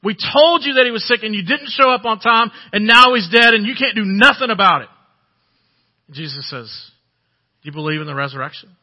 We 0.04 0.12
told 0.12 0.64
you 0.64 0.74
that 0.74 0.84
he 0.84 0.90
was 0.90 1.08
sick 1.08 1.20
and 1.22 1.34
you 1.34 1.40
didn't 1.40 1.70
show 1.70 1.88
up 1.88 2.04
on 2.04 2.20
time 2.20 2.50
and 2.74 2.86
now 2.86 3.14
he's 3.14 3.30
dead 3.32 3.54
and 3.54 3.64
you 3.64 3.72
can't 3.78 3.96
do 3.96 4.04
nothing 4.04 4.50
about 4.50 4.82
it. 4.82 4.88
Jesus 6.10 6.50
says, 6.50 6.68
do 7.62 7.70
you 7.70 7.72
believe 7.72 8.02
in 8.02 8.06
the 8.06 8.14
resurrection? 8.14 8.76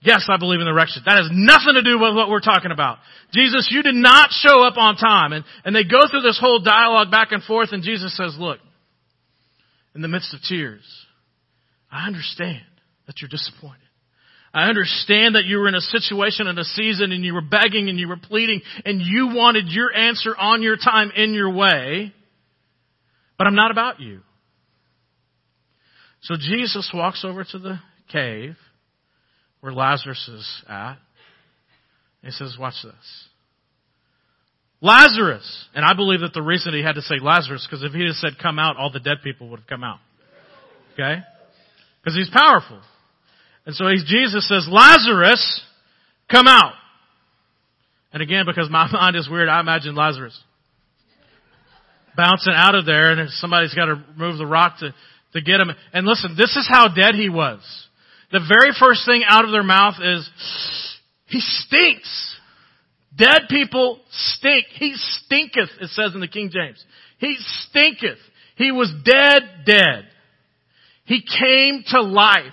Yes, 0.00 0.24
I 0.30 0.38
believe 0.38 0.60
in 0.60 0.66
the 0.66 0.72
resurrection. 0.72 1.02
That 1.04 1.20
has 1.20 1.28
nothing 1.30 1.74
to 1.74 1.82
do 1.82 2.00
with 2.00 2.16
what 2.16 2.30
we're 2.30 2.40
talking 2.40 2.72
about. 2.72 2.96
Jesus, 3.34 3.68
you 3.70 3.82
did 3.82 3.94
not 3.94 4.30
show 4.30 4.62
up 4.62 4.78
on 4.78 4.96
time. 4.96 5.34
And, 5.34 5.44
and 5.66 5.76
they 5.76 5.84
go 5.84 6.00
through 6.10 6.22
this 6.22 6.40
whole 6.40 6.60
dialogue 6.60 7.10
back 7.10 7.32
and 7.32 7.42
forth 7.42 7.72
and 7.72 7.82
Jesus 7.82 8.16
says, 8.16 8.34
look, 8.38 8.60
in 9.98 10.02
the 10.02 10.06
midst 10.06 10.32
of 10.32 10.40
tears. 10.42 10.84
I 11.90 12.06
understand 12.06 12.62
that 13.08 13.20
you're 13.20 13.28
disappointed. 13.28 13.82
I 14.54 14.68
understand 14.68 15.34
that 15.34 15.44
you 15.44 15.58
were 15.58 15.66
in 15.66 15.74
a 15.74 15.80
situation 15.80 16.46
and 16.46 16.56
a 16.56 16.62
season 16.62 17.10
and 17.10 17.24
you 17.24 17.34
were 17.34 17.42
begging 17.42 17.88
and 17.88 17.98
you 17.98 18.06
were 18.06 18.16
pleading 18.16 18.62
and 18.84 19.02
you 19.02 19.34
wanted 19.34 19.64
your 19.66 19.92
answer 19.92 20.36
on 20.36 20.62
your 20.62 20.76
time 20.76 21.10
in 21.16 21.34
your 21.34 21.52
way. 21.52 22.14
But 23.38 23.48
I'm 23.48 23.56
not 23.56 23.72
about 23.72 23.98
you. 23.98 24.20
So 26.20 26.36
Jesus 26.38 26.88
walks 26.94 27.24
over 27.24 27.42
to 27.42 27.58
the 27.58 27.80
cave 28.12 28.54
where 29.62 29.72
Lazarus 29.72 30.30
is 30.32 30.62
at. 30.68 30.96
And 32.22 32.26
he 32.26 32.30
says, 32.30 32.56
watch 32.56 32.74
this. 32.84 33.27
Lazarus. 34.80 35.68
And 35.74 35.84
I 35.84 35.94
believe 35.94 36.20
that 36.20 36.32
the 36.34 36.42
reason 36.42 36.74
he 36.74 36.82
had 36.82 36.94
to 36.94 37.02
say 37.02 37.16
Lazarus, 37.20 37.66
because 37.68 37.84
if 37.84 37.92
he 37.92 38.06
had 38.06 38.14
said 38.14 38.32
come 38.40 38.58
out, 38.58 38.76
all 38.76 38.90
the 38.92 39.00
dead 39.00 39.18
people 39.22 39.48
would 39.50 39.60
have 39.60 39.68
come 39.68 39.84
out. 39.84 39.98
Okay? 40.94 41.20
Because 42.00 42.16
he's 42.16 42.30
powerful. 42.30 42.80
And 43.66 43.74
so 43.74 43.84
Jesus 44.06 44.48
says, 44.48 44.66
Lazarus, 44.70 45.62
come 46.30 46.46
out. 46.48 46.72
And 48.12 48.22
again, 48.22 48.44
because 48.46 48.70
my 48.70 48.88
mind 48.92 49.16
is 49.16 49.28
weird, 49.28 49.48
I 49.48 49.60
imagine 49.60 49.94
Lazarus 49.94 50.38
bouncing 52.18 52.52
out 52.54 52.74
of 52.74 52.84
there 52.84 53.12
and 53.12 53.30
somebody's 53.30 53.72
got 53.72 53.86
to 53.86 54.04
move 54.16 54.38
the 54.38 54.46
rock 54.46 54.78
to, 54.80 54.92
to 55.34 55.40
get 55.40 55.60
him. 55.60 55.70
And 55.92 56.04
listen, 56.04 56.34
this 56.36 56.56
is 56.56 56.68
how 56.68 56.88
dead 56.88 57.14
he 57.14 57.28
was. 57.28 57.60
The 58.32 58.40
very 58.40 58.74
first 58.78 59.06
thing 59.06 59.22
out 59.26 59.44
of 59.44 59.52
their 59.52 59.62
mouth 59.62 59.94
is, 60.02 60.28
he 61.26 61.38
stinks. 61.40 62.36
Dead 63.18 63.42
people 63.50 64.00
stink. 64.10 64.66
He 64.74 64.94
stinketh, 64.94 65.70
it 65.80 65.90
says 65.90 66.14
in 66.14 66.20
the 66.20 66.28
King 66.28 66.50
James. 66.50 66.82
He 67.18 67.36
stinketh. 67.38 68.18
He 68.56 68.70
was 68.70 68.92
dead, 69.04 69.42
dead. 69.66 70.04
He 71.04 71.22
came 71.22 71.82
to 71.88 72.00
life. 72.00 72.52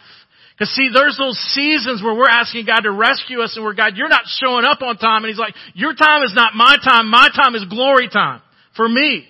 Cause 0.58 0.70
see, 0.70 0.90
there's 0.94 1.18
those 1.18 1.38
seasons 1.54 2.02
where 2.02 2.16
we're 2.16 2.30
asking 2.30 2.66
God 2.66 2.82
to 2.82 2.92
rescue 2.92 3.42
us 3.42 3.56
and 3.56 3.66
where 3.66 3.74
God, 3.74 3.94
you're 3.96 4.10
not 4.10 4.24
showing 4.26 4.64
up 4.66 4.82
on 4.82 4.98
time 4.98 5.24
and 5.24 5.28
He's 5.28 5.40
like, 5.40 5.54
your 5.74 5.94
time 5.94 6.24
is 6.24 6.34
not 6.34 6.56
my 6.56 6.78
time, 6.84 7.10
my 7.10 7.28
time 7.36 7.56
is 7.56 7.66
glory 7.66 8.10
time. 8.10 8.42
For 8.76 8.88
me. 8.88 9.28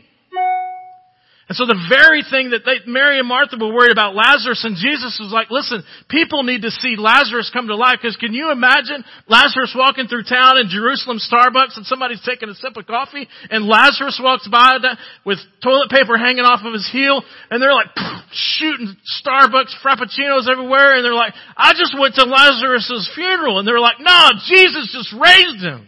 And 1.46 1.54
so 1.54 1.70
the 1.70 1.78
very 1.86 2.26
thing 2.26 2.58
that 2.58 2.66
they, 2.66 2.82
Mary 2.90 3.22
and 3.22 3.30
Martha 3.30 3.54
were 3.62 3.70
worried 3.70 3.94
about 3.94 4.18
Lazarus 4.18 4.66
and 4.66 4.74
Jesus 4.74 5.22
was 5.22 5.30
like, 5.30 5.54
listen, 5.54 5.86
people 6.10 6.42
need 6.42 6.66
to 6.66 6.74
see 6.74 6.98
Lazarus 6.98 7.54
come 7.54 7.70
to 7.70 7.78
life 7.78 8.02
because 8.02 8.18
can 8.18 8.34
you 8.34 8.50
imagine 8.50 9.06
Lazarus 9.30 9.70
walking 9.78 10.10
through 10.10 10.26
town 10.26 10.58
in 10.58 10.74
Jerusalem 10.74 11.22
Starbucks 11.22 11.78
and 11.78 11.86
somebody's 11.86 12.26
taking 12.26 12.50
a 12.50 12.58
sip 12.58 12.74
of 12.74 12.90
coffee 12.90 13.30
and 13.54 13.70
Lazarus 13.70 14.18
walks 14.18 14.50
by 14.50 14.82
with 15.22 15.38
toilet 15.62 15.94
paper 15.94 16.18
hanging 16.18 16.50
off 16.50 16.66
of 16.66 16.74
his 16.74 16.90
heel 16.90 17.22
and 17.54 17.62
they're 17.62 17.78
like 17.78 17.94
shooting 18.34 18.98
Starbucks 19.22 19.78
frappuccinos 19.86 20.50
everywhere 20.50 20.98
and 20.98 21.06
they're 21.06 21.14
like, 21.14 21.38
I 21.54 21.78
just 21.78 21.94
went 21.94 22.18
to 22.18 22.26
Lazarus's 22.26 23.06
funeral 23.14 23.62
and 23.62 23.68
they're 23.68 23.80
like, 23.80 24.02
no, 24.02 24.34
Jesus 24.50 24.90
just 24.90 25.14
raised 25.14 25.62
him. 25.62 25.86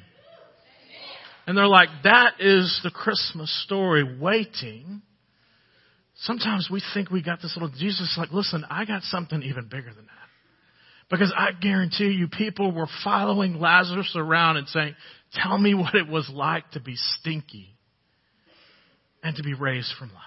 And 1.47 1.57
they're 1.57 1.65
like, 1.65 1.89
that 2.03 2.37
is 2.39 2.79
the 2.83 2.91
Christmas 2.91 3.49
story 3.65 4.03
waiting 4.21 5.01
Sometimes 6.21 6.67
we 6.71 6.81
think 6.93 7.11
we 7.11 7.21
got 7.21 7.41
this 7.41 7.55
little, 7.55 7.73
Jesus 7.77 8.15
like, 8.17 8.31
listen, 8.31 8.65
I 8.69 8.85
got 8.85 9.03
something 9.03 9.43
even 9.43 9.65
bigger 9.65 9.93
than 9.93 10.05
that. 10.05 10.27
Because 11.09 11.33
I 11.37 11.51
guarantee 11.59 12.09
you 12.09 12.27
people 12.27 12.71
were 12.71 12.87
following 13.03 13.59
Lazarus 13.59 14.13
around 14.15 14.57
and 14.57 14.67
saying, 14.67 14.95
tell 15.33 15.57
me 15.57 15.73
what 15.73 15.95
it 15.95 16.07
was 16.07 16.29
like 16.33 16.69
to 16.71 16.81
be 16.81 16.95
stinky 16.95 17.69
and 19.23 19.35
to 19.35 19.43
be 19.43 19.53
raised 19.53 19.93
from 19.97 20.09
life. 20.09 20.23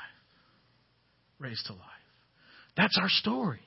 Raised 1.38 1.66
to 1.66 1.72
life. 1.72 1.83
That's 2.76 2.96
our 2.98 3.09
stories. 3.09 3.61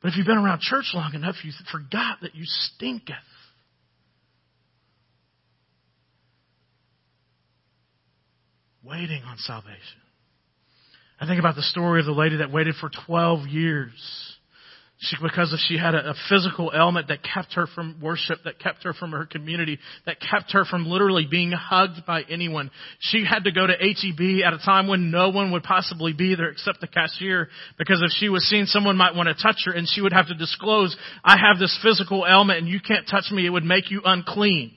But 0.00 0.08
if 0.08 0.16
you've 0.16 0.26
been 0.26 0.38
around 0.38 0.60
church 0.60 0.92
long 0.94 1.14
enough, 1.14 1.36
you 1.44 1.52
forgot 1.70 2.18
that 2.22 2.34
you 2.34 2.44
stinketh. 2.46 3.16
Waiting 8.84 9.22
on 9.24 9.36
salvation. 9.38 10.00
I 11.20 11.26
think 11.26 11.38
about 11.38 11.56
the 11.56 11.62
story 11.62 12.00
of 12.00 12.06
the 12.06 12.12
lady 12.12 12.38
that 12.38 12.50
waited 12.50 12.76
for 12.80 12.90
12 13.06 13.46
years. 13.48 14.30
She, 15.02 15.16
because 15.22 15.50
of 15.52 15.58
she 15.60 15.78
had 15.78 15.94
a, 15.94 16.10
a, 16.10 16.14
physical 16.28 16.72
ailment 16.74 17.08
that 17.08 17.20
kept 17.22 17.54
her 17.54 17.66
from 17.66 18.00
worship, 18.02 18.38
that 18.44 18.58
kept 18.58 18.84
her 18.84 18.92
from 18.92 19.12
her 19.12 19.24
community, 19.24 19.78
that 20.04 20.18
kept 20.20 20.52
her 20.52 20.66
from 20.66 20.86
literally 20.86 21.26
being 21.30 21.52
hugged 21.52 22.04
by 22.06 22.22
anyone. 22.28 22.70
She 22.98 23.24
had 23.24 23.44
to 23.44 23.52
go 23.52 23.66
to 23.66 23.72
HEB 23.72 24.44
at 24.44 24.52
a 24.52 24.58
time 24.58 24.88
when 24.88 25.10
no 25.10 25.30
one 25.30 25.52
would 25.52 25.62
possibly 25.62 26.12
be 26.12 26.34
there 26.34 26.50
except 26.50 26.82
the 26.82 26.86
cashier, 26.86 27.48
because 27.78 28.02
if 28.02 28.10
she 28.18 28.28
was 28.28 28.44
seen, 28.44 28.66
someone 28.66 28.98
might 28.98 29.14
want 29.14 29.28
to 29.28 29.42
touch 29.42 29.62
her, 29.64 29.72
and 29.72 29.88
she 29.88 30.02
would 30.02 30.12
have 30.12 30.28
to 30.28 30.34
disclose, 30.34 30.94
I 31.24 31.38
have 31.38 31.58
this 31.58 31.78
physical 31.82 32.26
ailment 32.28 32.58
and 32.58 32.68
you 32.68 32.80
can't 32.80 33.08
touch 33.08 33.30
me, 33.30 33.46
it 33.46 33.50
would 33.50 33.64
make 33.64 33.90
you 33.90 34.02
unclean. 34.04 34.72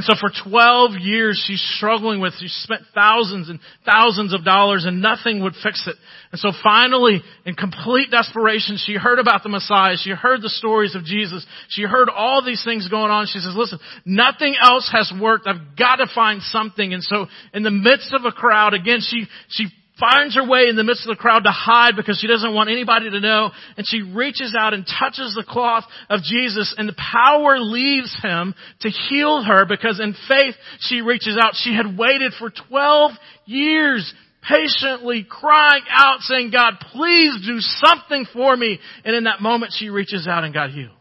And 0.00 0.06
so 0.06 0.14
for 0.18 0.32
12 0.48 0.92
years 0.98 1.44
she's 1.46 1.60
struggling 1.76 2.22
with, 2.22 2.32
she 2.40 2.48
spent 2.48 2.80
thousands 2.94 3.50
and 3.50 3.60
thousands 3.84 4.32
of 4.32 4.46
dollars 4.46 4.86
and 4.86 5.02
nothing 5.02 5.42
would 5.42 5.52
fix 5.62 5.86
it. 5.86 5.94
And 6.32 6.40
so 6.40 6.52
finally, 6.62 7.20
in 7.44 7.54
complete 7.54 8.10
desperation, 8.10 8.78
she 8.82 8.94
heard 8.94 9.18
about 9.18 9.42
the 9.42 9.50
Messiah. 9.50 9.96
She 10.02 10.08
heard 10.08 10.40
the 10.40 10.48
stories 10.48 10.94
of 10.94 11.04
Jesus. 11.04 11.44
She 11.68 11.82
heard 11.82 12.08
all 12.08 12.42
these 12.42 12.64
things 12.64 12.88
going 12.88 13.10
on. 13.10 13.26
She 13.26 13.40
says, 13.40 13.52
listen, 13.54 13.78
nothing 14.06 14.54
else 14.58 14.88
has 14.90 15.12
worked. 15.20 15.46
I've 15.46 15.76
got 15.76 15.96
to 15.96 16.06
find 16.14 16.40
something. 16.40 16.94
And 16.94 17.02
so 17.02 17.26
in 17.52 17.62
the 17.62 17.70
midst 17.70 18.14
of 18.14 18.24
a 18.24 18.32
crowd, 18.32 18.72
again, 18.72 19.00
she, 19.02 19.26
she 19.48 19.66
finds 20.00 20.34
her 20.34 20.46
way 20.46 20.68
in 20.68 20.76
the 20.76 20.84
midst 20.84 21.06
of 21.06 21.14
the 21.14 21.20
crowd 21.20 21.44
to 21.44 21.50
hide 21.50 21.94
because 21.94 22.18
she 22.18 22.26
doesn't 22.26 22.54
want 22.54 22.70
anybody 22.70 23.10
to 23.10 23.20
know. 23.20 23.50
And 23.76 23.86
she 23.86 24.02
reaches 24.02 24.54
out 24.58 24.74
and 24.74 24.86
touches 24.86 25.34
the 25.34 25.44
cloth 25.46 25.84
of 26.08 26.22
Jesus 26.22 26.74
and 26.76 26.88
the 26.88 26.94
power 26.94 27.58
leaves 27.58 28.16
him 28.22 28.54
to 28.80 28.88
heal 28.88 29.42
her 29.42 29.66
because 29.66 30.00
in 30.00 30.14
faith 30.28 30.54
she 30.80 31.02
reaches 31.02 31.36
out. 31.40 31.52
She 31.54 31.74
had 31.74 31.98
waited 31.98 32.32
for 32.38 32.50
12 32.68 33.12
years 33.44 34.12
patiently 34.42 35.26
crying 35.28 35.82
out 35.90 36.20
saying, 36.20 36.50
God, 36.50 36.74
please 36.92 37.46
do 37.46 37.60
something 37.60 38.26
for 38.32 38.56
me. 38.56 38.78
And 39.04 39.14
in 39.14 39.24
that 39.24 39.40
moment 39.42 39.74
she 39.76 39.90
reaches 39.90 40.26
out 40.26 40.44
and 40.44 40.54
God 40.54 40.70
heals. 40.70 40.92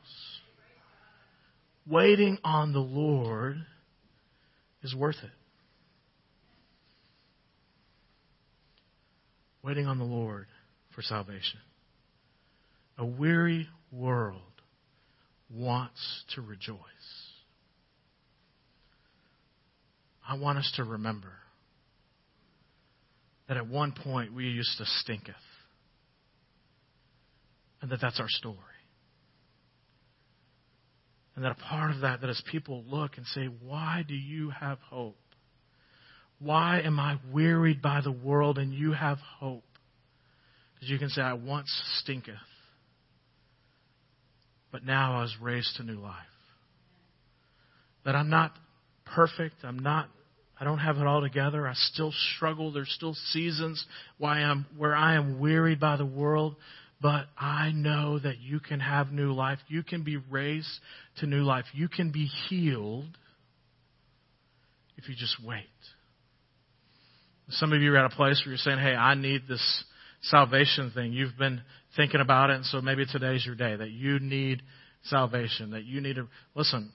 Waiting 1.88 2.38
on 2.43 2.73
the 2.73 2.79
Lord 2.79 3.57
is 4.83 4.93
worth 4.93 5.17
it. 5.23 5.31
Waiting 9.63 9.86
on 9.86 9.98
the 9.98 10.06
Lord 10.06 10.48
for 10.95 11.02
salvation. 11.02 11.60
A 12.98 13.06
weary 13.06 13.67
world 13.91 14.41
wants 15.50 16.00
to 16.36 16.41
rejoice. 16.41 16.78
I 20.28 20.36
want 20.36 20.60
us 20.60 20.72
to 20.76 20.84
remember 20.84 21.34
that 23.48 23.58
at 23.58 23.67
one 23.67 23.91
point 23.91 24.34
we 24.34 24.45
used 24.45 24.78
to 24.78 24.86
stinketh. 24.86 25.36
And 27.82 27.89
that 27.91 28.00
that's 28.02 28.19
our 28.19 28.30
story. 28.30 28.56
And 31.36 31.43
that 31.45 31.52
a 31.54 31.56
part 31.56 31.91
of 31.91 32.02
that, 32.02 32.22
that 32.22 32.30
as 32.30 32.41
people 32.52 32.84
look 32.86 33.17
and 33.17 33.26
say, 33.28 33.45
Why 33.45 34.04
do 34.08 34.13
you 34.13 34.52
have 34.52 34.78
hope? 34.80 35.17
Why 36.39 36.82
am 36.82 36.99
I 36.99 37.17
wearied 37.32 37.82
by 37.82 38.02
the 38.02 38.12
world 38.12 38.58
and 38.58 38.73
you 38.73 38.93
have 38.93 39.17
hope? 39.39 39.63
Because 40.75 40.89
you 40.89 40.97
can 40.97 41.10
say, 41.10 41.21
I 41.21 41.34
once 41.34 41.69
stinketh, 41.99 42.36
but 44.71 44.86
now 44.86 45.17
I 45.17 45.21
was 45.21 45.36
raised 45.41 45.75
to 45.78 45.84
new 45.84 45.99
life. 45.99 46.15
That 48.06 48.15
I'm 48.15 48.30
not 48.30 48.54
perfect. 49.06 49.56
I'm 49.63 49.80
not 49.80 50.10
I 50.60 50.65
don't 50.65 50.80
have 50.80 50.97
it 50.97 51.08
all 51.08 51.21
together. 51.21 51.67
I 51.67 51.73
still 51.73 52.12
struggle. 52.36 52.71
There's 52.71 52.91
still 52.91 53.13
seasons 53.32 53.84
why 54.17 54.39
I'm, 54.39 54.65
where 54.78 54.93
I 54.93 55.15
am 55.15 55.39
wearied 55.39 55.80
by 55.80 55.95
the 55.95 56.06
world. 56.06 56.58
But 57.02 57.28
I 57.38 57.71
know 57.71 58.19
that 58.19 58.39
you 58.39 58.60
can 58.60 58.82
have 58.82 59.12
new 59.12 59.32
life. 59.32 59.60
You 59.69 59.84
can 59.84 60.04
be 60.04 60.17
raised 60.17 60.67
to 61.19 61.28
new 61.28 61.43
life. 61.43 61.63
You 61.73 61.88
can 61.88 62.12
be 62.12 62.25
healed 62.49 63.17
if 64.97 65.08
you 65.08 65.15
just 65.15 65.38
wait. 65.41 65.63
Some 67.49 67.73
of 67.73 67.81
you 67.81 67.93
are 67.93 67.97
at 67.97 68.12
a 68.12 68.15
place 68.15 68.41
where 68.45 68.51
you're 68.51 68.57
saying, 68.57 68.79
hey, 68.79 68.93
I 68.93 69.15
need 69.15 69.43
this 69.47 69.83
salvation 70.21 70.91
thing. 70.93 71.13
You've 71.13 71.38
been 71.38 71.62
thinking 71.95 72.21
about 72.21 72.49
it, 72.49 72.57
and 72.57 72.65
so 72.65 72.81
maybe 72.81 73.05
today's 73.05 73.45
your 73.45 73.55
day 73.55 73.75
that 73.75 73.91
you 73.91 74.19
need 74.19 74.62
salvation, 75.03 75.71
that 75.71 75.85
you 75.85 76.01
need 76.01 76.15
to, 76.15 76.27
listen, 76.55 76.91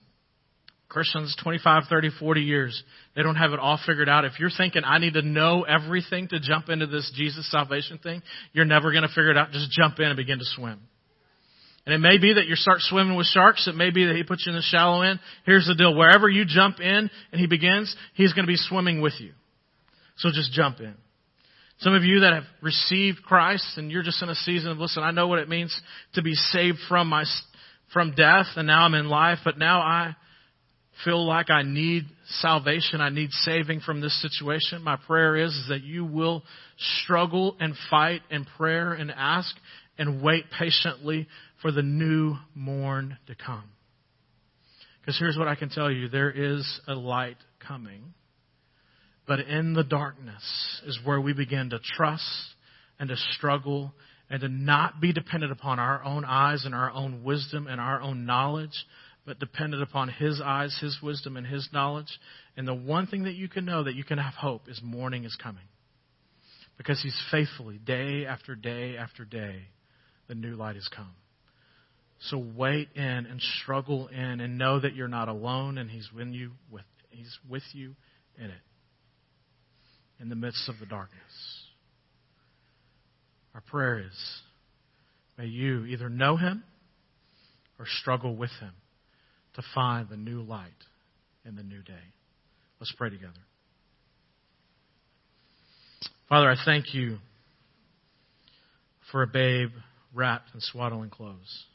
Christians 0.87 1.35
25, 1.43 1.83
30, 1.89 2.09
40 2.19 2.41
years, 2.41 2.83
they 3.15 3.23
don't 3.23 3.35
have 3.35 3.51
it 3.51 3.59
all 3.59 3.79
figured 3.85 4.07
out. 4.07 4.23
If 4.23 4.39
you're 4.39 4.51
thinking, 4.55 4.83
I 4.85 4.99
need 4.99 5.13
to 5.13 5.21
know 5.21 5.63
everything 5.63 6.27
to 6.29 6.39
jump 6.39 6.69
into 6.69 6.87
this 6.87 7.11
Jesus 7.15 7.49
salvation 7.51 7.97
thing, 7.97 8.21
you're 8.53 8.65
never 8.65 8.91
going 8.91 9.03
to 9.03 9.09
figure 9.09 9.31
it 9.31 9.37
out. 9.37 9.51
Just 9.51 9.71
jump 9.71 9.99
in 9.99 10.05
and 10.05 10.15
begin 10.15 10.39
to 10.39 10.45
swim. 10.45 10.79
And 11.85 11.93
it 11.93 11.99
may 11.99 12.17
be 12.17 12.33
that 12.33 12.47
you 12.47 12.55
start 12.55 12.79
swimming 12.81 13.15
with 13.15 13.27
sharks. 13.27 13.67
It 13.67 13.75
may 13.75 13.91
be 13.91 14.05
that 14.05 14.15
he 14.15 14.23
puts 14.23 14.45
you 14.45 14.51
in 14.51 14.55
the 14.55 14.63
shallow 14.63 15.01
end. 15.01 15.19
Here's 15.45 15.67
the 15.67 15.75
deal. 15.75 15.95
Wherever 15.95 16.27
you 16.27 16.43
jump 16.47 16.79
in 16.79 17.09
and 17.31 17.41
he 17.41 17.45
begins, 17.45 17.95
he's 18.13 18.33
going 18.33 18.45
to 18.45 18.51
be 18.51 18.57
swimming 18.57 19.01
with 19.01 19.13
you. 19.19 19.33
So 20.17 20.29
just 20.33 20.51
jump 20.51 20.79
in. 20.79 20.95
Some 21.79 21.93
of 21.93 22.03
you 22.03 22.21
that 22.21 22.33
have 22.33 22.45
received 22.61 23.23
Christ 23.23 23.77
and 23.77 23.91
you're 23.91 24.03
just 24.03 24.23
in 24.23 24.29
a 24.29 24.35
season 24.35 24.71
of, 24.71 24.77
listen, 24.77 25.03
I 25.03 25.11
know 25.11 25.27
what 25.27 25.39
it 25.39 25.49
means 25.49 25.77
to 26.13 26.21
be 26.21 26.33
saved 26.33 26.77
from 26.87 27.09
my, 27.09 27.25
from 27.91 28.15
death 28.15 28.45
and 28.55 28.65
now 28.65 28.85
I'm 28.85 28.93
in 28.93 29.09
life, 29.09 29.39
but 29.43 29.57
now 29.57 29.81
I, 29.81 30.15
feel 31.03 31.25
like 31.25 31.49
I 31.49 31.63
need 31.63 32.05
salvation, 32.27 33.01
I 33.01 33.09
need 33.09 33.31
saving 33.31 33.81
from 33.81 34.01
this 34.01 34.19
situation, 34.21 34.81
my 34.81 34.95
prayer 34.95 35.35
is, 35.35 35.51
is 35.51 35.65
that 35.69 35.83
you 35.83 36.05
will 36.05 36.43
struggle 37.03 37.57
and 37.59 37.73
fight 37.89 38.21
in 38.29 38.45
prayer 38.57 38.93
and 38.93 39.11
ask 39.11 39.53
and 39.97 40.21
wait 40.21 40.45
patiently 40.57 41.27
for 41.61 41.71
the 41.71 41.81
new 41.81 42.35
morn 42.53 43.17
to 43.27 43.35
come. 43.35 43.63
Because 45.01 45.19
here's 45.19 45.37
what 45.37 45.47
I 45.47 45.55
can 45.55 45.69
tell 45.69 45.91
you 45.91 46.07
there 46.07 46.31
is 46.31 46.81
a 46.87 46.93
light 46.93 47.37
coming. 47.67 48.13
But 49.27 49.39
in 49.41 49.73
the 49.73 49.83
darkness 49.83 50.81
is 50.85 50.99
where 51.03 51.19
we 51.19 51.33
begin 51.33 51.71
to 51.71 51.79
trust 51.79 52.55
and 52.99 53.09
to 53.09 53.15
struggle 53.33 53.93
and 54.29 54.41
to 54.41 54.49
not 54.49 55.01
be 55.01 55.13
dependent 55.13 55.51
upon 55.51 55.79
our 55.79 56.03
own 56.03 56.25
eyes 56.25 56.65
and 56.65 56.73
our 56.73 56.91
own 56.91 57.23
wisdom 57.23 57.67
and 57.67 57.79
our 57.79 58.01
own 58.01 58.25
knowledge, 58.25 58.85
but 59.25 59.39
dependent 59.39 59.81
upon 59.81 60.09
His 60.09 60.41
eyes, 60.43 60.77
His 60.79 60.99
wisdom, 61.01 61.37
and 61.37 61.45
His 61.45 61.69
knowledge. 61.73 62.19
And 62.55 62.67
the 62.67 62.73
one 62.73 63.07
thing 63.07 63.23
that 63.23 63.35
you 63.35 63.47
can 63.47 63.65
know 63.65 63.83
that 63.83 63.95
you 63.95 64.03
can 64.03 64.17
have 64.17 64.33
hope 64.33 64.67
is 64.67 64.79
morning 64.83 65.25
is 65.25 65.35
coming. 65.41 65.65
Because 66.77 67.01
He's 67.01 67.19
faithfully, 67.31 67.77
day 67.77 68.25
after 68.25 68.55
day 68.55 68.97
after 68.97 69.25
day, 69.25 69.63
the 70.27 70.35
new 70.35 70.55
light 70.55 70.75
has 70.75 70.87
come. 70.87 71.13
So 72.19 72.37
wait 72.55 72.89
in 72.95 73.01
and 73.01 73.41
struggle 73.61 74.07
in 74.07 74.39
and 74.39 74.57
know 74.57 74.79
that 74.79 74.95
you're 74.95 75.07
not 75.07 75.29
alone 75.29 75.77
and 75.77 75.89
He's 75.89 76.09
with 76.15 76.29
you 76.29 76.51
with 76.71 76.85
He's 77.09 77.37
with 77.49 77.63
you 77.73 77.95
in 78.37 78.45
it. 78.45 78.61
In 80.19 80.29
the 80.29 80.35
midst 80.35 80.69
of 80.69 80.75
the 80.79 80.85
darkness. 80.85 81.21
Our 83.53 83.61
prayer 83.61 83.99
is 83.99 84.41
may 85.37 85.45
you 85.45 85.85
either 85.85 86.09
know 86.09 86.37
Him 86.37 86.63
or 87.79 87.85
struggle 88.01 88.35
with 88.35 88.51
Him 88.59 88.71
to 89.55 89.61
find 89.73 90.09
the 90.09 90.17
new 90.17 90.41
light 90.41 90.69
in 91.45 91.55
the 91.55 91.63
new 91.63 91.81
day. 91.81 91.93
Let's 92.79 92.93
pray 92.97 93.09
together. 93.09 93.33
Father, 96.27 96.49
I 96.49 96.55
thank 96.65 96.93
you 96.93 97.17
for 99.11 99.21
a 99.21 99.27
babe 99.27 99.69
wrapped 100.13 100.49
in 100.53 100.61
swaddling 100.61 101.09
clothes. 101.09 101.65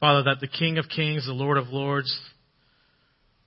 Father, 0.00 0.24
that 0.24 0.40
the 0.40 0.48
King 0.48 0.78
of 0.78 0.86
Kings, 0.88 1.26
the 1.26 1.32
Lord 1.32 1.56
of 1.56 1.68
Lords, 1.68 2.18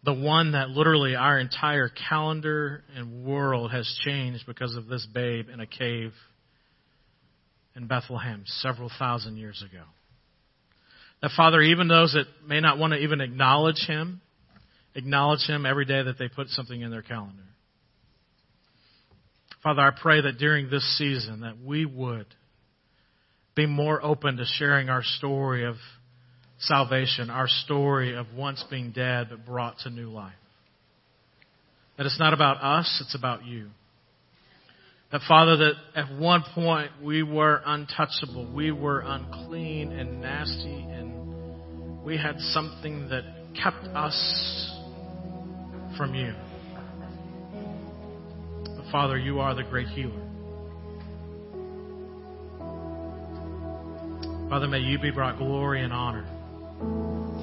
the 0.04 0.14
one 0.14 0.54
that 0.54 0.70
literally 0.70 1.16
our 1.16 1.40
entire 1.40 1.90
calendar 2.10 2.84
and 2.96 3.24
world 3.24 3.72
has 3.72 3.88
changed 4.04 4.46
because 4.48 4.76
of 4.76 4.88
this 4.88 5.06
babe 5.14 5.48
in 5.50 5.60
a 5.60 5.68
cave 5.68 6.12
in 7.76 7.88
Bethlehem 7.88 8.44
several 8.48 8.92
thousand 8.98 9.38
years 9.38 9.64
ago. 9.68 9.84
That 11.22 11.32
Father, 11.38 11.62
even 11.62 11.88
those 11.88 12.14
that 12.14 12.26
may 12.48 12.60
not 12.60 12.80
want 12.80 12.94
to 12.94 13.00
even 13.00 13.22
acknowledge 13.22 13.86
Him, 13.88 14.22
acknowledge 14.96 15.46
Him 15.48 15.66
every 15.66 15.86
day 15.86 16.02
that 16.02 16.18
they 16.18 16.28
put 16.28 16.48
something 16.50 16.82
in 16.82 16.90
their 16.90 17.04
calendar. 17.04 17.44
Father, 19.62 19.82
I 19.82 19.92
pray 19.92 20.22
that 20.22 20.40
during 20.40 20.72
this 20.72 20.98
season 20.98 21.42
that 21.42 21.62
we 21.64 21.86
would 21.86 22.26
be 23.56 23.68
more 23.68 24.04
open 24.04 24.38
to 24.38 24.46
sharing 24.46 24.90
our 24.90 25.04
story 25.04 25.66
of 25.66 25.76
salvation, 26.62 27.30
our 27.30 27.48
story 27.48 28.16
of 28.16 28.28
once 28.36 28.64
being 28.70 28.92
dead 28.92 29.28
but 29.30 29.46
brought 29.46 29.80
to 29.80 29.90
new 29.90 30.10
life. 30.10 30.34
That 31.98 32.06
it's 32.06 32.20
not 32.20 32.34
about 32.34 32.58
us, 32.58 33.02
it's 33.04 33.16
about 33.16 33.46
you. 33.46 33.70
That 35.12 35.22
Father, 35.28 35.58
that 35.58 35.74
at 35.96 36.18
one 36.18 36.44
point 36.56 36.92
we 37.04 37.22
were 37.22 37.62
untouchable, 37.66 38.52
we 38.54 38.72
were 38.72 39.02
unclean 39.06 39.92
and 39.92 40.22
nasty, 40.22 40.86
and 40.90 42.04
we 42.04 42.18
had 42.18 42.40
something 42.40 43.10
that 43.10 43.24
kept 43.62 43.84
us 43.96 44.78
from 45.98 46.16
you. 46.16 46.34
But 48.64 48.92
Father, 48.92 49.18
you 49.18 49.40
are 49.42 49.54
the 49.54 49.64
great 49.64 49.88
healer. 49.88 50.28
Father, 54.50 54.68
may 54.68 54.80
you 54.80 55.00
be 55.00 55.12
brought 55.12 55.38
glory 55.38 55.84
and 55.84 55.92
honor 55.92 56.26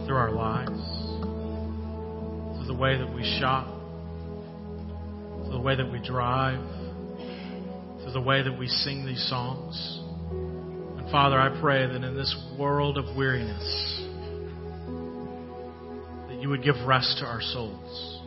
through 0.06 0.16
our 0.16 0.32
lives, 0.32 0.80
through 2.58 2.66
the 2.66 2.78
way 2.78 2.98
that 2.98 3.12
we 3.14 3.22
shop, 3.40 3.66
through 5.44 5.52
the 5.52 5.60
way 5.60 5.76
that 5.76 5.90
we 5.90 5.98
drive 6.06 6.60
through 8.08 8.22
the 8.22 8.26
way 8.26 8.42
that 8.42 8.58
we 8.58 8.66
sing 8.66 9.04
these 9.04 9.28
songs. 9.28 10.00
And 10.98 11.10
Father, 11.10 11.38
I 11.38 11.60
pray 11.60 11.86
that 11.86 12.02
in 12.02 12.16
this 12.16 12.34
world 12.58 12.96
of 12.96 13.04
weariness, 13.14 14.02
that 16.28 16.40
you 16.40 16.48
would 16.48 16.62
give 16.62 16.76
rest 16.86 17.18
to 17.18 17.26
our 17.26 17.42
souls. 17.42 18.20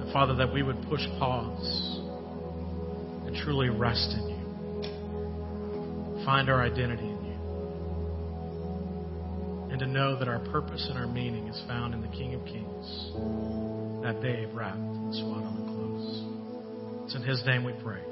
And 0.00 0.10
Father, 0.10 0.34
that 0.36 0.50
we 0.50 0.62
would 0.62 0.80
push 0.88 1.02
pause 1.18 2.00
and 3.26 3.36
truly 3.36 3.68
rest 3.68 4.16
in 4.18 4.28
you. 4.30 6.24
Find 6.24 6.48
our 6.48 6.62
identity. 6.62 7.09
To 9.80 9.86
know 9.86 10.14
that 10.14 10.28
our 10.28 10.40
purpose 10.40 10.86
and 10.90 10.98
our 10.98 11.06
meaning 11.06 11.46
is 11.48 11.58
found 11.66 11.94
in 11.94 12.02
the 12.02 12.08
King 12.08 12.34
of 12.34 12.44
Kings, 12.44 14.02
that 14.04 14.20
babe 14.20 14.50
wrapped 14.52 14.76
in 14.76 15.10
swaddling 15.14 15.64
clothes. 15.72 17.06
It's 17.06 17.14
in 17.14 17.22
His 17.22 17.42
name 17.46 17.64
we 17.64 17.72
pray. 17.82 18.09